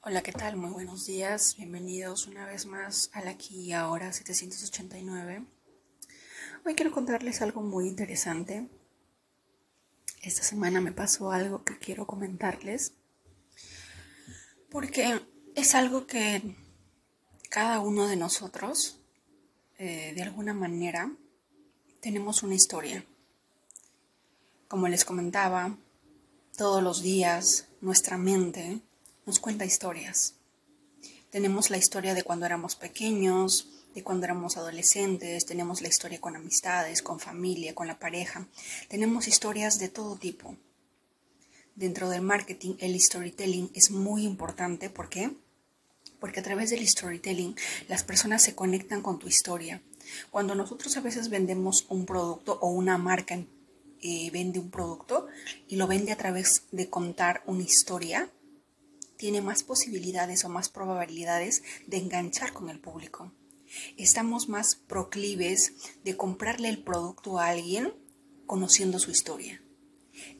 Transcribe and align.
Hola, 0.00 0.22
¿qué 0.22 0.30
tal? 0.30 0.56
Muy 0.56 0.70
buenos 0.70 1.06
días. 1.06 1.56
Bienvenidos 1.56 2.28
una 2.28 2.46
vez 2.46 2.66
más 2.66 3.10
al 3.14 3.26
aquí 3.26 3.62
y 3.62 3.72
ahora 3.72 4.12
789. 4.12 5.44
Hoy 6.64 6.74
quiero 6.76 6.92
contarles 6.92 7.42
algo 7.42 7.62
muy 7.62 7.88
interesante. 7.88 8.68
Esta 10.22 10.44
semana 10.44 10.80
me 10.80 10.92
pasó 10.92 11.32
algo 11.32 11.64
que 11.64 11.78
quiero 11.78 12.06
comentarles 12.06 12.92
porque 14.70 15.20
es 15.56 15.74
algo 15.74 16.06
que 16.06 16.54
cada 17.50 17.80
uno 17.80 18.06
de 18.06 18.16
nosotros, 18.16 19.00
eh, 19.78 20.12
de 20.14 20.22
alguna 20.22 20.54
manera, 20.54 21.10
tenemos 22.00 22.44
una 22.44 22.54
historia. 22.54 23.04
Como 24.68 24.86
les 24.86 25.04
comentaba, 25.04 25.76
todos 26.56 26.84
los 26.84 27.02
días 27.02 27.66
nuestra 27.80 28.16
mente 28.16 28.80
nos 29.28 29.40
cuenta 29.40 29.66
historias. 29.66 30.36
Tenemos 31.30 31.68
la 31.68 31.76
historia 31.76 32.14
de 32.14 32.22
cuando 32.22 32.46
éramos 32.46 32.76
pequeños, 32.76 33.68
de 33.94 34.02
cuando 34.02 34.24
éramos 34.24 34.56
adolescentes, 34.56 35.44
tenemos 35.44 35.82
la 35.82 35.88
historia 35.88 36.18
con 36.18 36.34
amistades, 36.34 37.02
con 37.02 37.20
familia, 37.20 37.74
con 37.74 37.86
la 37.86 37.98
pareja. 37.98 38.48
Tenemos 38.88 39.28
historias 39.28 39.78
de 39.78 39.90
todo 39.90 40.16
tipo. 40.16 40.56
Dentro 41.74 42.08
del 42.08 42.22
marketing, 42.22 42.76
el 42.78 42.98
storytelling 42.98 43.70
es 43.74 43.90
muy 43.90 44.24
importante. 44.24 44.88
¿Por 44.88 45.10
qué? 45.10 45.30
Porque 46.20 46.40
a 46.40 46.42
través 46.42 46.70
del 46.70 46.88
storytelling 46.88 47.54
las 47.86 48.04
personas 48.04 48.42
se 48.42 48.54
conectan 48.54 49.02
con 49.02 49.18
tu 49.18 49.28
historia. 49.28 49.82
Cuando 50.30 50.54
nosotros 50.54 50.96
a 50.96 51.02
veces 51.02 51.28
vendemos 51.28 51.84
un 51.90 52.06
producto 52.06 52.58
o 52.62 52.70
una 52.70 52.96
marca 52.96 53.38
eh, 54.00 54.30
vende 54.30 54.58
un 54.58 54.70
producto 54.70 55.26
y 55.68 55.76
lo 55.76 55.86
vende 55.86 56.12
a 56.12 56.16
través 56.16 56.62
de 56.70 56.88
contar 56.88 57.42
una 57.46 57.64
historia, 57.64 58.30
tiene 59.18 59.42
más 59.42 59.64
posibilidades 59.64 60.44
o 60.44 60.48
más 60.48 60.70
probabilidades 60.70 61.62
de 61.86 61.98
enganchar 61.98 62.54
con 62.54 62.70
el 62.70 62.78
público. 62.78 63.32
Estamos 63.98 64.48
más 64.48 64.76
proclives 64.76 65.72
de 66.04 66.16
comprarle 66.16 66.70
el 66.70 66.82
producto 66.82 67.38
a 67.38 67.48
alguien 67.48 67.92
conociendo 68.46 68.98
su 68.98 69.10
historia. 69.10 69.60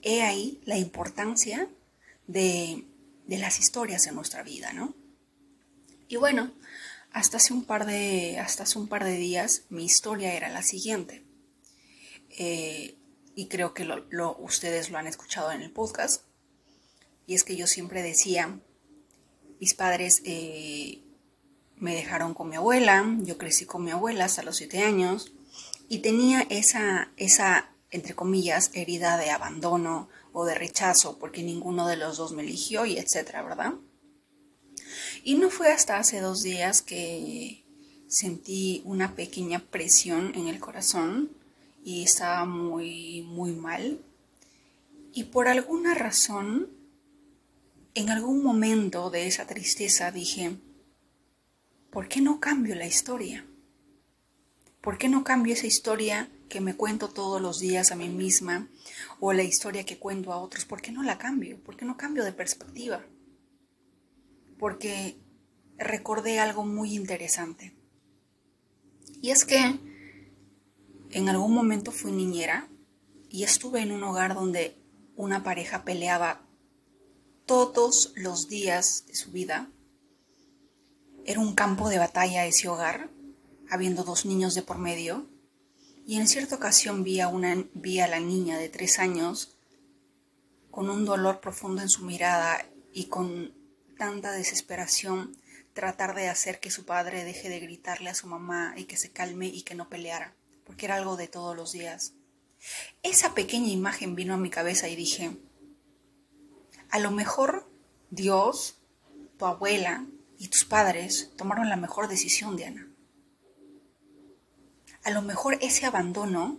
He 0.03 0.23
ahí 0.23 0.63
la 0.65 0.79
importancia 0.79 1.69
de, 2.27 2.85
las 3.27 3.59
historias 3.59 4.07
en 4.07 4.15
nuestra 4.15 4.43
vida, 4.43 4.73
¿no? 4.73 4.95
Y 6.09 6.17
bueno, 6.17 6.53
hasta 7.11 7.37
hace 7.37 7.53
un 7.53 7.65
par 7.65 7.85
de, 7.85 8.39
hasta 8.39 8.63
hace 8.63 8.79
un 8.79 8.89
par 8.89 9.05
de 9.05 9.17
días 9.17 9.65
mi 9.69 9.85
historia 9.85 10.33
era 10.33 10.49
la 10.49 10.63
siguiente. 10.63 11.25
Eh, 12.31 12.97
y 13.35 13.49
creo 13.49 13.75
que 13.75 13.87
ustedes 14.39 14.91
lo 14.91 14.99
han 14.99 15.07
escuchado 15.07 15.53
en 15.53 15.63
el 15.63 15.73
podcast. 15.73 16.28
Y 17.29 17.35
es 17.35 17.45
que 17.45 17.57
yo 17.57 17.67
siempre 17.67 18.03
decía 18.03 18.59
mis 19.61 19.75
padres 19.75 20.23
eh, 20.25 21.03
me 21.77 21.95
dejaron 21.95 22.33
con 22.33 22.49
mi 22.49 22.57
abuela, 22.57 23.05
yo 23.21 23.37
crecí 23.37 23.67
con 23.67 23.85
mi 23.85 23.91
abuela 23.91 24.25
hasta 24.25 24.43
los 24.43 24.57
siete 24.57 24.83
años 24.83 25.33
y 25.91 25.99
tenía 25.99 26.41
esa, 26.49 27.13
esa, 27.19 27.71
entre 27.91 28.15
comillas, 28.15 28.71
herida 28.73 29.19
de 29.19 29.31
abandono 29.31 30.09
o 30.33 30.47
de 30.47 30.55
rechazo 30.55 31.19
porque 31.19 31.43
ninguno 31.43 31.87
de 31.87 31.99
los 31.99 32.17
dos 32.17 32.33
me 32.33 32.43
eligió 32.43 32.87
y 32.87 32.97
etcétera, 32.97 33.43
¿verdad? 33.43 33.75
Y 35.23 35.35
no 35.35 35.51
fue 35.51 35.71
hasta 35.71 35.99
hace 35.99 36.21
dos 36.21 36.43
días 36.43 36.81
que 36.81 37.63
sentí 38.09 38.81
una 38.87 39.15
pequeña 39.15 39.59
presión 39.59 40.33
en 40.35 40.49
el 40.49 40.61
corazón 40.61 41.31
y 41.85 42.05
estaba 42.05 42.47
muy, 42.47 43.21
muy 43.23 43.53
mal. 43.53 44.01
Y 45.13 45.25
por 45.25 45.49
alguna 45.49 45.95
razón 45.95 46.78
en 47.95 48.11
algún 48.11 48.43
momento 48.43 49.11
de 49.11 49.27
esa 49.27 49.47
tristeza 49.47 50.11
dije, 50.11 50.57
¿por 51.91 52.09
qué 52.09 52.21
no 52.21 52.41
cambio 52.41 52.75
la 52.75 52.87
historia? 52.87 53.47
¿Por 54.81 54.99
qué 54.99 55.09
no 55.09 55.25
cambio 55.25 55.55
esa 55.55 55.67
historia 55.67 56.31
que 56.49 56.61
me 56.61 56.75
cuento 56.75 57.09
todos 57.09 57.43
los 57.43 57.59
días 57.59 57.91
a 57.91 57.97
mí 57.97 58.09
misma 58.09 58.69
o 59.21 59.33
la 59.33 59.43
historia 59.43 59.85
que 59.85 59.99
cuento 59.99 60.33
a 60.33 60.39
otros? 60.39 60.65
¿Por 60.65 60.81
qué 60.81 60.93
no 60.93 61.03
la 61.03 61.19
cambio? 61.19 61.63
¿Por 61.63 61.77
qué 61.77 61.85
no 61.85 61.97
cambio 61.97 62.25
de 62.25 62.33
perspectiva? 62.33 63.05
Porque 64.59 65.19
recordé 65.77 66.39
algo 66.39 66.65
muy 66.65 66.95
interesante. 66.95 67.75
Y 69.21 69.31
es 69.31 69.45
que 69.45 69.79
en 71.11 71.29
algún 71.29 71.53
momento 71.53 71.91
fui 71.91 72.13
niñera 72.13 72.69
y 73.29 73.43
estuve 73.43 73.83
en 73.83 73.93
un 73.93 74.05
hogar 74.05 74.35
donde 74.35 74.77
una 75.17 75.43
pareja 75.43 75.85
peleaba 75.85 76.48
todos 77.49 78.13
los 78.15 78.49
días 78.49 79.07
de 79.07 79.15
su 79.15 79.33
vida. 79.33 79.71
Era 81.25 81.41
un 81.41 81.55
campo 81.55 81.89
de 81.89 81.99
batalla 81.99 82.45
ese 82.45 82.69
hogar, 82.69 83.09
habiendo 83.71 84.05
dos 84.05 84.27
niños 84.27 84.55
de 84.55 84.61
por 84.61 84.77
medio, 84.77 85.27
y 86.07 86.19
en 86.19 86.29
cierta 86.29 86.57
ocasión 86.57 87.05
vi 87.05 87.21
a, 87.21 87.29
una, 87.29 87.65
vi 87.73 88.01
a 88.01 88.07
la 88.07 88.21
niña 88.21 88.59
de 88.59 88.69
tres 88.69 88.99
años 88.99 89.57
con 90.71 90.91
un 90.91 91.07
dolor 91.07 91.41
profundo 91.41 91.81
en 91.81 91.89
su 91.89 92.05
mirada 92.05 92.67
y 92.93 93.07
con 93.07 93.55
tanta 93.97 94.31
desesperación 94.31 95.35
tratar 95.73 96.15
de 96.15 96.29
hacer 96.29 96.61
que 96.61 96.71
su 96.71 96.85
padre 96.85 97.25
deje 97.25 97.49
de 97.49 97.61
gritarle 97.61 98.11
a 98.11 98.15
su 98.15 98.27
mamá 98.27 98.75
y 98.77 98.85
que 98.85 98.99
se 98.99 99.11
calme 99.11 99.47
y 99.47 99.63
que 99.63 99.75
no 99.75 99.89
peleara, 99.89 100.35
porque 100.65 100.85
era 100.85 100.97
algo 100.97 101.17
de 101.17 101.29
todos 101.29 101.57
los 101.57 101.73
días. 101.73 102.13
Esa 103.03 103.35
pequeña 103.35 103.69
imagen 103.69 104.15
vino 104.17 104.35
a 104.35 104.39
mi 104.39 104.51
cabeza 104.51 104.87
y 104.89 104.97
dije, 104.97 105.31
a 106.99 107.01
lo 107.01 107.13
mejor 107.13 107.71
Dios, 108.11 108.81
tu 109.39 109.47
abuela 109.47 110.05
y 110.37 110.49
tus 110.49 110.65
padres 110.65 111.31
tomaron 111.37 111.69
la 111.69 111.77
mejor 111.77 112.09
decisión, 112.09 112.57
Diana. 112.57 112.89
A 115.05 115.11
lo 115.11 115.23
mejor 115.23 115.59
ese 115.61 115.87
abandono 115.87 116.59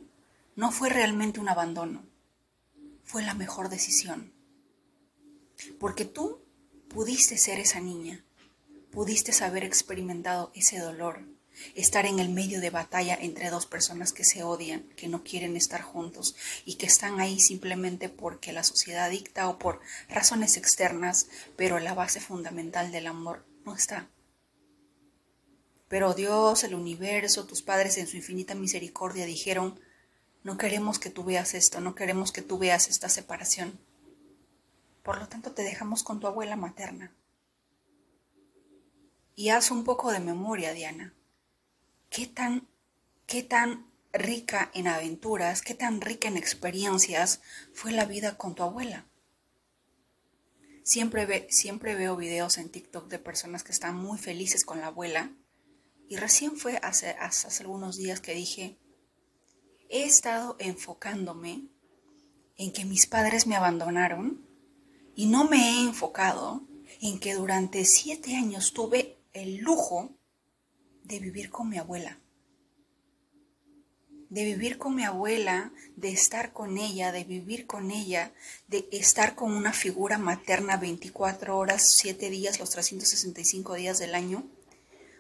no 0.56 0.72
fue 0.72 0.88
realmente 0.88 1.42
un 1.42 1.50
abandono, 1.50 2.06
fue 3.04 3.22
la 3.22 3.34
mejor 3.34 3.68
decisión. 3.68 4.32
Porque 5.78 6.06
tú 6.06 6.40
pudiste 6.88 7.38
ser 7.38 7.60
esa 7.60 7.82
niña, 7.82 8.24
pudiste 8.92 9.34
haber 9.44 9.66
experimentado 9.66 10.54
ese 10.56 10.80
dolor, 10.80 11.26
estar 11.76 12.06
en 12.06 12.20
el 12.20 12.30
medio 12.30 12.62
de 12.62 12.70
batalla 12.70 13.18
entre 13.20 13.50
dos 13.50 13.66
personas 13.66 14.14
que 14.14 14.24
se 14.24 14.44
odian, 14.44 14.84
que 14.96 15.08
no 15.08 15.24
quieren 15.24 15.56
estar 15.56 15.82
juntos 15.82 16.36
y 16.66 16.76
que 16.76 16.86
están 16.86 17.20
ahí 17.20 17.40
simplemente 17.40 18.10
porque 18.10 18.54
la 18.54 18.64
sociedad 18.64 19.10
dicta 19.10 19.48
o 19.50 19.60
por 19.60 19.82
razones 20.10 20.58
externas, 20.58 21.28
pero 21.56 21.80
la 21.80 21.94
base 21.94 22.20
fundamental 22.20 22.92
del 22.92 23.08
amor 23.08 23.46
no 23.66 23.76
está. 23.76 24.10
Pero 25.88 26.14
Dios, 26.14 26.64
el 26.64 26.76
universo, 26.76 27.48
tus 27.48 27.62
padres 27.62 27.98
en 27.98 28.08
su 28.08 28.18
infinita 28.18 28.54
misericordia 28.54 29.26
dijeron, 29.26 29.80
no 30.44 30.58
queremos 30.58 31.00
que 31.00 31.10
tú 31.10 31.24
veas 31.24 31.54
esto, 31.54 31.82
no 31.82 31.96
queremos 31.96 32.32
que 32.32 32.42
tú 32.42 32.58
veas 32.60 32.90
esta 32.90 33.10
separación. 33.10 33.80
Por 35.04 35.20
lo 35.20 35.28
tanto, 35.28 35.52
te 35.52 35.64
dejamos 35.64 36.04
con 36.04 36.20
tu 36.20 36.28
abuela 36.28 36.56
materna. 36.56 37.12
Y 39.36 39.50
haz 39.50 39.72
un 39.72 39.84
poco 39.84 40.12
de 40.12 40.20
memoria, 40.20 40.74
Diana 40.74 41.14
qué 42.10 42.28
tan, 42.28 42.68
qué 43.26 43.44
tan 43.44 43.88
rica 44.12 44.72
en 44.74 44.88
aventuras, 44.88 45.62
qué 45.62 45.76
tan 45.76 46.02
rica 46.02 46.28
en 46.28 46.38
experiencias 46.38 47.42
fue 47.74 47.92
la 47.92 48.06
vida 48.06 48.38
con 48.38 48.56
tu 48.56 48.64
abuela. 48.64 49.06
Siempre, 50.84 51.26
ve, 51.26 51.48
siempre 51.52 51.96
veo 51.96 52.16
videos 52.16 52.58
en 52.58 52.70
TikTok 52.70 53.08
de 53.10 53.20
personas 53.20 53.64
que 53.64 53.72
están 53.72 53.96
muy 53.96 54.18
felices 54.18 54.66
con 54.66 54.82
la 54.82 54.88
abuela 54.88 55.32
y 56.08 56.18
recién 56.18 56.58
fue 56.58 56.80
hace, 56.82 57.12
hace 57.12 57.64
algunos 57.64 57.96
días 57.96 58.22
que 58.22 58.34
dije, 58.34 58.80
he 59.90 60.04
estado 60.04 60.56
enfocándome 60.60 61.68
en 62.58 62.74
que 62.74 62.86
mis 62.86 63.06
padres 63.06 63.46
me 63.46 63.56
abandonaron 63.56 64.46
y 65.16 65.28
no 65.28 65.48
me 65.48 65.58
he 65.58 65.82
enfocado 65.84 66.68
en 67.02 67.20
que 67.20 67.36
durante 67.36 67.86
siete 67.86 68.36
años 68.36 68.74
tuve 68.74 69.20
el 69.34 69.58
lujo 69.58 70.19
de 71.10 71.20
vivir 71.20 71.50
con 71.50 71.68
mi 71.68 71.80
abuela. 71.80 72.20
De 74.30 74.44
vivir 74.44 74.78
con 74.78 74.96
mi 74.96 75.04
abuela, 75.04 75.74
de 75.96 76.12
estar 76.12 76.54
con 76.54 76.78
ella, 76.78 77.12
de 77.12 77.24
vivir 77.24 77.66
con 77.66 77.90
ella, 77.90 78.32
de 78.68 78.88
estar 78.92 79.34
con 79.34 79.52
una 79.52 79.74
figura 79.74 80.20
materna 80.20 80.78
24 80.78 81.58
horas, 81.58 81.96
7 81.96 82.30
días, 82.30 82.60
los 82.60 82.70
365 82.70 83.74
días 83.74 83.98
del 83.98 84.14
año, 84.14 84.48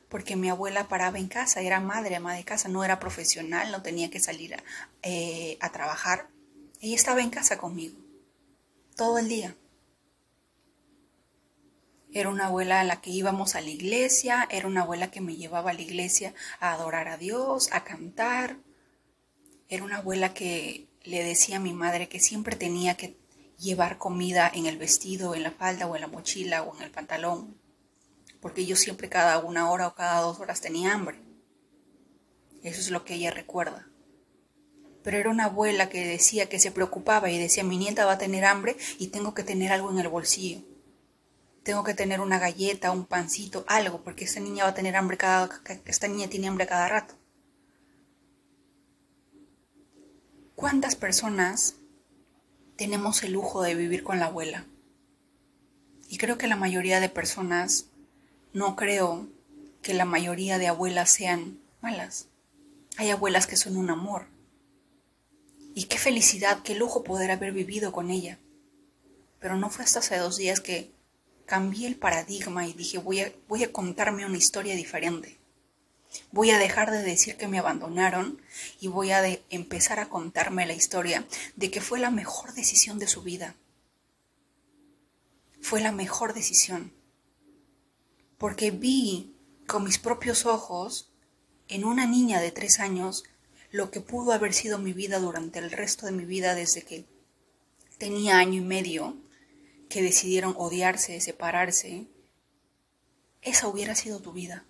porque 0.10 0.36
mi 0.36 0.50
abuela 0.50 0.88
paraba 0.88 1.18
en 1.18 1.28
casa, 1.28 1.62
era 1.62 1.80
madre, 1.80 2.16
ama 2.16 2.36
de 2.36 2.44
casa, 2.44 2.70
no 2.70 2.84
era 2.84 3.00
profesional, 3.00 3.72
no 3.72 3.82
tenía 3.82 4.12
que 4.12 4.20
salir 4.20 4.54
a, 4.54 4.64
eh, 5.02 5.58
a 5.60 5.72
trabajar. 5.72 6.30
Ella 6.82 6.96
estaba 6.96 7.22
en 7.22 7.32
casa 7.32 7.58
conmigo, 7.58 7.98
todo 8.96 9.18
el 9.18 9.28
día. 9.28 9.56
Era 12.12 12.30
una 12.30 12.48
abuela 12.48 12.80
a 12.80 12.84
la 12.84 13.02
que 13.02 13.12
íbamos 13.12 13.56
a 13.56 13.62
la 13.62 13.70
iglesia, 13.70 14.48
era 14.50 14.68
una 14.68 14.82
abuela 14.82 15.12
que 15.12 15.22
me 15.22 15.36
llevaba 15.36 15.72
a 15.72 15.74
la 15.74 15.82
iglesia 15.82 16.34
a 16.60 16.74
adorar 16.74 17.08
a 17.08 17.18
Dios, 17.18 17.70
a 17.72 17.84
cantar. 17.84 18.58
Era 19.68 19.84
una 19.84 19.98
abuela 19.98 20.34
que 20.34 20.88
le 21.04 21.24
decía 21.24 21.58
a 21.58 21.60
mi 21.60 21.74
madre 21.74 22.10
que 22.10 22.20
siempre 22.20 22.56
tenía 22.56 22.98
que 22.98 23.16
llevar 23.60 23.98
comida 24.00 24.50
en 24.54 24.66
el 24.66 24.78
vestido, 24.78 25.36
en 25.36 25.44
la 25.44 25.52
falda 25.52 25.86
o 25.86 25.96
en 25.96 26.02
la 26.02 26.08
mochila 26.08 26.64
o 26.64 26.76
en 26.76 26.84
el 26.84 26.92
pantalón. 26.92 27.58
porque 28.42 28.66
yo 28.66 28.78
siempre 28.78 29.10
cada 29.10 29.40
una 29.40 29.70
hora 29.70 29.88
o 29.88 29.96
cada 29.96 30.22
dos 30.22 30.40
horas 30.40 30.62
tenía 30.62 30.94
hambre. 30.94 31.20
Eso 32.64 32.80
es 32.80 32.90
lo 32.90 33.04
que 33.04 33.16
ella 33.16 33.32
recuerda. 33.32 33.86
Pero 35.04 35.18
era 35.18 35.30
una 35.30 35.46
abuela 35.46 35.90
que 35.90 36.06
decía 36.06 36.48
que 36.48 36.58
se 36.58 36.72
preocupaba 36.72 37.30
y 37.30 37.38
decía, 37.38 37.66
mi 37.66 37.78
nieta 37.78 38.06
va 38.06 38.14
a 38.14 38.18
tener 38.18 38.46
hambre 38.46 38.78
y 38.98 39.08
tengo 39.08 39.34
que 39.34 39.44
tener 39.44 39.74
algo 39.74 39.92
en 39.92 40.00
el 40.00 40.08
bolsillo. 40.08 40.62
Tengo 41.70 41.84
que 41.84 41.94
tener 41.94 42.20
una 42.20 42.40
galleta, 42.40 42.90
un 42.90 43.06
pancito, 43.06 43.64
algo, 43.68 44.02
porque 44.04 44.24
esta 44.24 44.40
niña 44.40 44.64
va 44.64 44.72
a 44.72 44.74
tener 44.74 44.96
hambre 44.96 45.18
cada, 45.18 45.48
esta 45.86 46.08
niña 46.08 46.28
tiene 46.28 46.48
hambre 46.48 46.66
cada 46.66 46.90
rato. 46.90 47.14
¿Cuántas 50.56 50.96
personas 50.96 51.76
tenemos 52.76 53.22
el 53.22 53.34
lujo 53.34 53.62
de 53.62 53.76
vivir 53.76 54.02
con 54.02 54.18
la 54.18 54.26
abuela? 54.26 54.66
Y 56.08 56.18
creo 56.18 56.40
que 56.40 56.48
la 56.48 56.56
mayoría 56.56 57.00
de 57.00 57.08
personas, 57.08 57.86
no 58.52 58.76
creo 58.76 59.28
que 59.84 59.94
la 59.94 60.06
mayoría 60.06 60.58
de 60.58 60.70
abuelas 60.70 61.12
sean 61.12 61.60
malas. 61.82 62.30
Hay 62.98 63.12
abuelas 63.12 63.46
que 63.46 63.58
son 63.58 63.78
un 63.78 63.92
amor. 63.92 64.26
Y 65.76 65.84
qué 65.84 66.00
felicidad, 66.00 66.64
qué 66.64 66.74
lujo 66.74 67.04
poder 67.04 67.30
haber 67.30 67.52
vivido 67.52 67.92
con 67.92 68.10
ella. 68.10 68.40
Pero 69.40 69.56
no 69.56 69.70
fue 69.70 69.86
hasta 69.86 70.00
hace 70.00 70.18
dos 70.18 70.36
días 70.36 70.62
que 70.62 70.98
cambié 71.50 71.88
el 71.88 71.96
paradigma 71.96 72.68
y 72.68 72.74
dije 72.74 73.00
voy 73.00 73.22
a, 73.22 73.34
voy 73.48 73.64
a 73.64 73.72
contarme 73.72 74.24
una 74.24 74.38
historia 74.38 74.76
diferente. 74.76 75.40
Voy 76.32 76.52
a 76.52 76.60
dejar 76.60 76.92
de 76.92 77.02
decir 77.02 77.38
que 77.38 77.48
me 77.48 77.58
abandonaron 77.58 78.40
y 78.80 78.88
voy 78.88 79.12
a 79.12 79.24
empezar 79.50 80.00
a 80.00 80.10
contarme 80.10 80.68
la 80.68 80.74
historia 80.74 81.26
de 81.56 81.72
que 81.72 81.82
fue 81.82 82.00
la 82.00 82.12
mejor 82.12 82.54
decisión 82.54 83.00
de 83.00 83.08
su 83.08 83.24
vida. 83.24 83.56
Fue 85.60 85.82
la 85.82 85.92
mejor 85.92 86.36
decisión. 86.36 86.94
Porque 88.38 88.70
vi 88.70 89.36
con 89.66 89.84
mis 89.84 89.98
propios 89.98 90.46
ojos 90.46 91.10
en 91.68 91.84
una 91.84 92.06
niña 92.06 92.40
de 92.42 92.52
tres 92.52 92.80
años 92.80 93.24
lo 93.72 93.90
que 93.90 94.02
pudo 94.02 94.34
haber 94.34 94.54
sido 94.54 94.78
mi 94.78 94.94
vida 94.94 95.20
durante 95.20 95.58
el 95.58 95.72
resto 95.72 96.06
de 96.06 96.12
mi 96.12 96.26
vida 96.26 96.54
desde 96.54 96.84
que 96.84 97.06
tenía 97.98 98.38
año 98.38 98.62
y 98.62 98.66
medio, 98.66 99.18
que 99.90 100.04
decidieron 100.04 100.56
odiarse, 100.58 101.20
separarse. 101.20 102.08
Esa 103.42 103.68
hubiera 103.68 103.96
sido 103.96 104.22
tu 104.22 104.32
vida. 104.32 104.66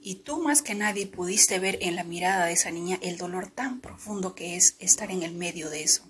Y 0.00 0.16
tú 0.16 0.40
más 0.40 0.62
que 0.62 0.74
nadie 0.74 1.06
pudiste 1.06 1.58
ver 1.58 1.78
en 1.80 1.96
la 1.96 2.04
mirada 2.04 2.46
de 2.46 2.52
esa 2.52 2.70
niña 2.70 2.98
el 3.02 3.18
dolor 3.18 3.50
tan 3.50 3.80
profundo 3.80 4.34
que 4.34 4.56
es 4.56 4.76
estar 4.78 5.10
en 5.10 5.22
el 5.22 5.34
medio 5.34 5.68
de 5.68 5.82
eso. 5.82 6.04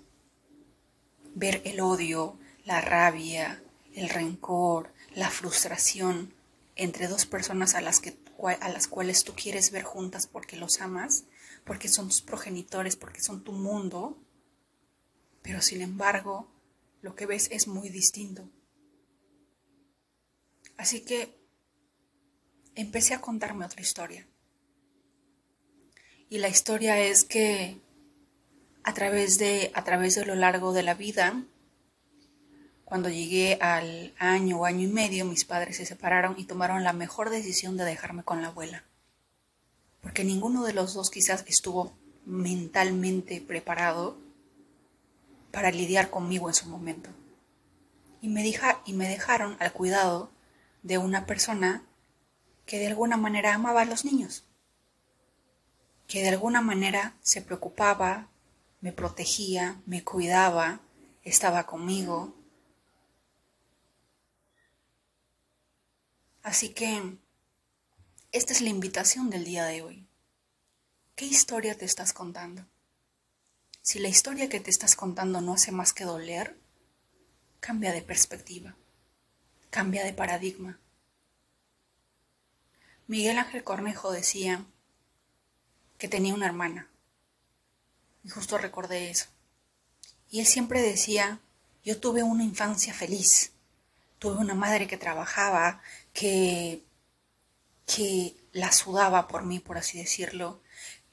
Ver 1.35 1.61
el 1.65 1.79
odio, 1.79 2.37
la 2.63 2.79
rabia, 2.79 3.61
el 3.93 4.09
rencor, 4.09 4.93
la 5.15 5.29
frustración 5.29 6.33
entre 6.75 7.07
dos 7.07 7.25
personas 7.25 7.73
a 7.73 7.81
las, 7.81 7.99
que, 7.99 8.15
a 8.61 8.69
las 8.69 8.87
cuales 8.87 9.23
tú 9.23 9.33
quieres 9.33 9.71
ver 9.71 9.83
juntas 9.83 10.27
porque 10.27 10.57
los 10.57 10.79
amas, 10.79 11.23
porque 11.65 11.89
son 11.89 12.09
tus 12.09 12.21
progenitores, 12.21 12.95
porque 12.95 13.21
son 13.21 13.43
tu 13.43 13.51
mundo, 13.51 14.15
pero 15.47 15.61
sin 15.61 15.81
embargo 15.81 16.45
lo 17.01 17.15
que 17.15 17.25
ves 17.25 17.47
es 17.51 17.67
muy 17.69 17.87
distinto. 17.87 18.49
Así 20.75 21.05
que 21.05 21.39
empecé 22.75 23.13
a 23.13 23.21
contarme 23.21 23.65
otra 23.65 23.81
historia. 23.81 24.27
Y 26.29 26.39
la 26.39 26.49
historia 26.49 26.99
es 26.99 27.23
que 27.23 27.79
a 28.83 28.93
través 28.93 29.37
de, 29.39 29.71
a 29.73 29.85
través 29.85 30.15
de 30.15 30.25
lo 30.25 30.35
largo 30.35 30.73
de 30.73 30.83
la 30.83 30.95
vida, 30.95 31.41
cuando 32.83 33.09
llegué 33.09 33.57
al 33.61 34.13
año 34.19 34.59
o 34.59 34.65
año 34.65 34.81
y 34.81 34.91
medio, 34.91 35.23
mis 35.23 35.45
padres 35.45 35.77
se 35.77 35.85
separaron 35.85 36.35
y 36.37 36.43
tomaron 36.43 36.83
la 36.83 36.91
mejor 36.91 37.29
decisión 37.29 37.77
de 37.77 37.85
dejarme 37.85 38.23
con 38.23 38.41
la 38.41 38.49
abuela. 38.49 38.83
Porque 40.01 40.25
ninguno 40.25 40.65
de 40.65 40.73
los 40.73 40.93
dos 40.93 41.09
quizás 41.09 41.45
estuvo 41.47 41.97
mentalmente 42.25 43.39
preparado 43.39 44.26
para 45.57 45.71
lidiar 45.71 46.11
conmigo 46.11 46.49
en 46.49 46.53
su 46.53 46.69
momento. 46.69 47.09
Y 48.21 48.29
me, 48.29 48.45
y 48.85 48.93
me 48.93 49.09
dejaron 49.09 49.57
al 49.59 49.73
cuidado 49.73 50.29
de 50.83 50.99
una 50.99 51.25
persona 51.25 51.83
que 52.67 52.77
de 52.77 52.85
alguna 52.85 53.17
manera 53.17 53.55
amaba 53.55 53.81
a 53.81 53.85
los 53.85 54.05
niños, 54.05 54.45
que 56.05 56.21
de 56.21 56.29
alguna 56.29 56.61
manera 56.61 57.15
se 57.23 57.41
preocupaba, 57.41 58.27
me 58.81 58.93
protegía, 58.93 59.81
me 59.87 60.03
cuidaba, 60.03 60.79
estaba 61.23 61.65
conmigo. 61.65 62.35
Así 66.43 66.69
que 66.69 67.17
esta 68.31 68.53
es 68.53 68.61
la 68.61 68.69
invitación 68.69 69.31
del 69.31 69.43
día 69.43 69.65
de 69.65 69.81
hoy. 69.81 70.07
¿Qué 71.15 71.25
historia 71.25 71.75
te 71.75 71.85
estás 71.85 72.13
contando? 72.13 72.63
Si 73.87 73.99
la 73.99 74.09
historia 74.09 74.49
que 74.49 74.59
te 74.59 74.69
estás 74.69 74.97
contando 74.97 75.39
no 75.39 75.53
hace 75.53 75.71
más 75.71 75.93
que 75.93 76.03
doler, 76.03 76.57
cambia 77.61 77.93
de 77.93 78.01
perspectiva, 78.01 78.75
cambia 79.69 80.03
de 80.03 80.11
paradigma. 80.11 80.77
Miguel 83.07 83.37
Ángel 83.37 83.63
Cornejo 83.63 84.11
decía 84.11 84.65
que 85.97 86.09
tenía 86.09 86.33
una 86.33 86.47
hermana. 86.47 86.89
Y 88.25 88.29
justo 88.29 88.57
recordé 88.57 89.09
eso. 89.09 89.27
Y 90.29 90.41
él 90.41 90.45
siempre 90.45 90.81
decía, 90.81 91.39
yo 91.85 91.97
tuve 91.97 92.23
una 92.23 92.43
infancia 92.43 92.93
feliz. 92.93 93.53
Tuve 94.19 94.35
una 94.35 94.53
madre 94.53 94.87
que 94.87 94.97
trabajaba, 94.97 95.81
que, 96.11 96.83
que 97.85 98.35
la 98.51 98.73
sudaba 98.73 99.29
por 99.29 99.45
mí, 99.45 99.61
por 99.61 99.77
así 99.77 99.97
decirlo, 99.97 100.61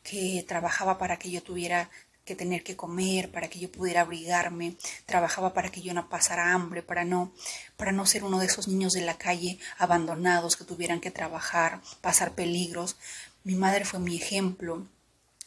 que 0.03 0.45
trabajaba 0.49 0.99
para 0.99 1.21
que 1.21 1.31
yo 1.31 1.41
tuviera 1.41 1.89
que 2.25 2.35
tener 2.35 2.63
que 2.63 2.77
comer, 2.77 3.31
para 3.31 3.49
que 3.49 3.59
yo 3.59 3.71
pudiera 3.71 4.01
abrigarme, 4.01 4.77
trabajaba 5.07 5.53
para 5.53 5.71
que 5.71 5.83
yo 5.83 5.93
no 5.95 6.09
pasara 6.09 6.53
hambre, 6.53 6.83
para 6.83 7.05
no, 7.05 7.33
para 7.77 7.93
no 7.93 8.07
ser 8.07 8.25
uno 8.25 8.39
de 8.39 8.47
esos 8.47 8.69
niños 8.69 8.93
de 8.93 9.03
la 9.03 9.19
calle 9.19 9.59
abandonados 9.79 10.57
que 10.57 10.65
tuvieran 10.65 11.01
que 11.01 11.11
trabajar, 11.11 11.81
pasar 12.01 12.33
peligros. 12.33 12.97
Mi 13.45 13.55
madre 13.55 13.85
fue 13.85 14.01
mi 14.01 14.17
ejemplo. 14.17 14.87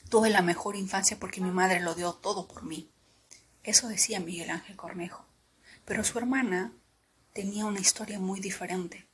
Tuve 0.10 0.30
la 0.30 0.42
mejor 0.42 0.76
infancia 0.76 1.18
porque 1.20 1.42
mi 1.42 1.52
madre 1.52 1.80
lo 1.80 1.96
dio 1.96 2.14
todo 2.14 2.48
por 2.48 2.64
mí. 2.64 2.90
Eso 3.64 3.88
decía 3.90 4.20
Miguel 4.20 4.52
Ángel 4.52 4.76
Cornejo. 4.76 5.26
Pero 5.84 6.04
su 6.04 6.18
hermana 6.18 6.72
tenía 7.34 7.66
una 7.66 7.80
historia 7.80 8.20
muy 8.20 8.40
diferente. 8.40 9.06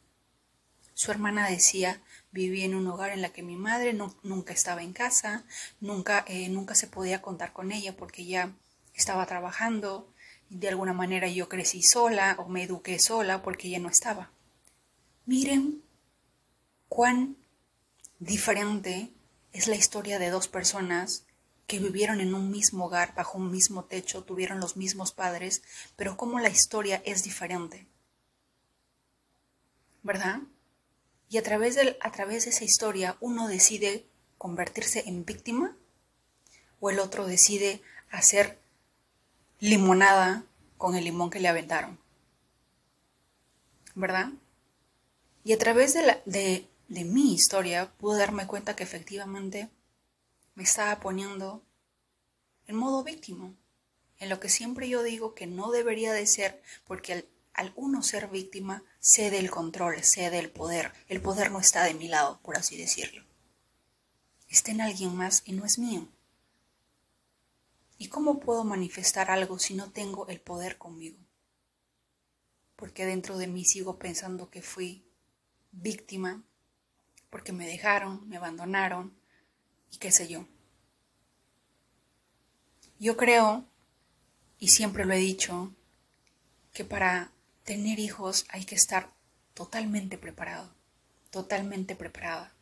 Su 0.93 1.11
hermana 1.11 1.49
decía, 1.49 2.01
Viví 2.33 2.63
en 2.63 2.73
un 2.73 2.87
hogar 2.87 3.11
en 3.11 3.21
la 3.21 3.31
que 3.31 3.43
mi 3.43 3.55
madre 3.55 3.93
nunca 4.23 4.53
estaba 4.53 4.81
en 4.81 4.91
casa, 4.91 5.45
nunca, 5.79 6.25
eh, 6.27 6.49
nunca 6.49 6.73
se 6.73 6.87
podía 6.87 7.21
contar 7.21 7.53
con 7.53 7.71
ella 7.71 7.95
porque 7.95 8.23
ella 8.23 8.53
estaba 8.95 9.27
trabajando. 9.27 10.11
De 10.49 10.67
alguna 10.67 10.93
manera 10.93 11.27
yo 11.27 11.47
crecí 11.47 11.83
sola 11.83 12.35
o 12.39 12.49
me 12.49 12.63
eduqué 12.63 12.97
sola 12.97 13.43
porque 13.43 13.67
ella 13.67 13.77
no 13.77 13.87
estaba. 13.87 14.31
Miren 15.27 15.83
cuán 16.89 17.37
diferente 18.17 19.11
es 19.51 19.67
la 19.67 19.75
historia 19.75 20.17
de 20.17 20.31
dos 20.31 20.47
personas 20.47 21.27
que 21.67 21.77
vivieron 21.77 22.19
en 22.19 22.33
un 22.33 22.49
mismo 22.49 22.85
hogar, 22.85 23.13
bajo 23.13 23.37
un 23.37 23.51
mismo 23.51 23.85
techo, 23.85 24.23
tuvieron 24.23 24.59
los 24.59 24.75
mismos 24.75 25.11
padres, 25.11 25.61
pero 25.95 26.17
cómo 26.17 26.39
la 26.39 26.49
historia 26.49 26.99
es 27.05 27.23
diferente. 27.23 27.85
¿Verdad? 30.01 30.41
Y 31.29 31.37
a 31.37 31.43
través, 31.43 31.75
de, 31.75 31.97
a 31.99 32.11
través 32.11 32.45
de 32.45 32.51
esa 32.51 32.63
historia 32.63 33.17
uno 33.19 33.47
decide 33.47 34.05
convertirse 34.37 35.03
en 35.07 35.25
víctima 35.25 35.75
o 36.79 36.89
el 36.89 36.99
otro 36.99 37.25
decide 37.25 37.81
hacer 38.11 38.59
limonada 39.59 40.45
con 40.77 40.95
el 40.95 41.05
limón 41.05 41.29
que 41.29 41.39
le 41.39 41.47
aventaron. 41.47 41.97
¿Verdad? 43.95 44.31
Y 45.43 45.53
a 45.53 45.57
través 45.57 45.93
de, 45.93 46.03
la, 46.03 46.21
de, 46.25 46.67
de 46.87 47.03
mi 47.05 47.33
historia 47.33 47.91
pude 47.97 48.19
darme 48.19 48.47
cuenta 48.47 48.75
que 48.75 48.83
efectivamente 48.83 49.69
me 50.55 50.63
estaba 50.63 50.99
poniendo 50.99 51.63
en 52.67 52.75
modo 52.75 53.03
víctima, 53.03 53.53
en 54.19 54.29
lo 54.29 54.39
que 54.39 54.49
siempre 54.49 54.87
yo 54.87 55.03
digo 55.03 55.33
que 55.35 55.47
no 55.47 55.71
debería 55.71 56.13
de 56.13 56.27
ser, 56.27 56.61
porque 56.85 57.25
al 57.53 57.71
uno 57.75 58.01
ser 58.01 58.29
víctima, 58.29 58.83
cede 58.99 59.39
el 59.39 59.51
control, 59.51 60.03
cede 60.03 60.39
el 60.39 60.49
poder. 60.49 60.91
El 61.07 61.21
poder 61.21 61.51
no 61.51 61.59
está 61.59 61.83
de 61.83 61.93
mi 61.93 62.07
lado, 62.07 62.39
por 62.41 62.57
así 62.57 62.77
decirlo. 62.77 63.23
Está 64.49 64.71
en 64.71 64.81
alguien 64.81 65.15
más 65.15 65.43
y 65.45 65.53
no 65.53 65.65
es 65.65 65.77
mío. 65.79 66.07
¿Y 67.97 68.09
cómo 68.09 68.39
puedo 68.39 68.63
manifestar 68.63 69.31
algo 69.31 69.59
si 69.59 69.75
no 69.75 69.91
tengo 69.91 70.27
el 70.27 70.41
poder 70.41 70.77
conmigo? 70.77 71.17
Porque 72.75 73.05
dentro 73.05 73.37
de 73.37 73.47
mí 73.47 73.65
sigo 73.65 73.97
pensando 73.97 74.49
que 74.49 74.61
fui 74.61 75.05
víctima, 75.71 76.43
porque 77.29 77.51
me 77.51 77.65
dejaron, 77.65 78.27
me 78.27 78.37
abandonaron 78.37 79.15
y 79.91 79.97
qué 79.97 80.11
sé 80.11 80.27
yo. 80.27 80.47
Yo 82.99 83.17
creo, 83.17 83.65
y 84.59 84.69
siempre 84.69 85.05
lo 85.05 85.13
he 85.13 85.17
dicho, 85.17 85.73
que 86.73 86.85
para 86.85 87.32
tener 87.63 87.99
hijos 87.99 88.45
hay 88.49 88.65
que 88.65 88.75
estar 88.75 89.13
totalmente 89.53 90.17
preparado, 90.17 90.73
totalmente 91.29 91.95
preparada. 91.95 92.53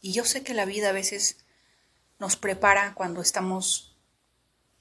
Y 0.00 0.12
yo 0.12 0.24
sé 0.24 0.42
que 0.42 0.54
la 0.54 0.64
vida 0.64 0.90
a 0.90 0.92
veces 0.92 1.38
nos 2.18 2.36
prepara 2.36 2.94
cuando 2.94 3.20
estamos 3.20 3.96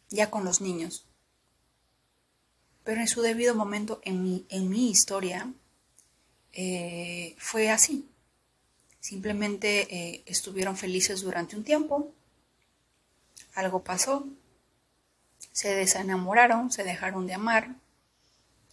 ya 0.09 0.29
con 0.29 0.45
los 0.45 0.61
niños. 0.61 1.05
Pero 2.83 3.01
en 3.01 3.07
su 3.07 3.21
debido 3.21 3.55
momento, 3.55 3.99
en 4.03 4.23
mi, 4.23 4.45
en 4.49 4.69
mi 4.69 4.89
historia, 4.89 5.51
eh, 6.53 7.35
fue 7.37 7.69
así. 7.69 8.07
Simplemente 8.99 9.87
eh, 9.93 10.23
estuvieron 10.25 10.77
felices 10.77 11.21
durante 11.21 11.55
un 11.55 11.63
tiempo, 11.63 12.11
algo 13.53 13.83
pasó, 13.83 14.27
se 15.51 15.73
desenamoraron, 15.75 16.71
se 16.71 16.83
dejaron 16.83 17.27
de 17.27 17.33
amar, 17.33 17.75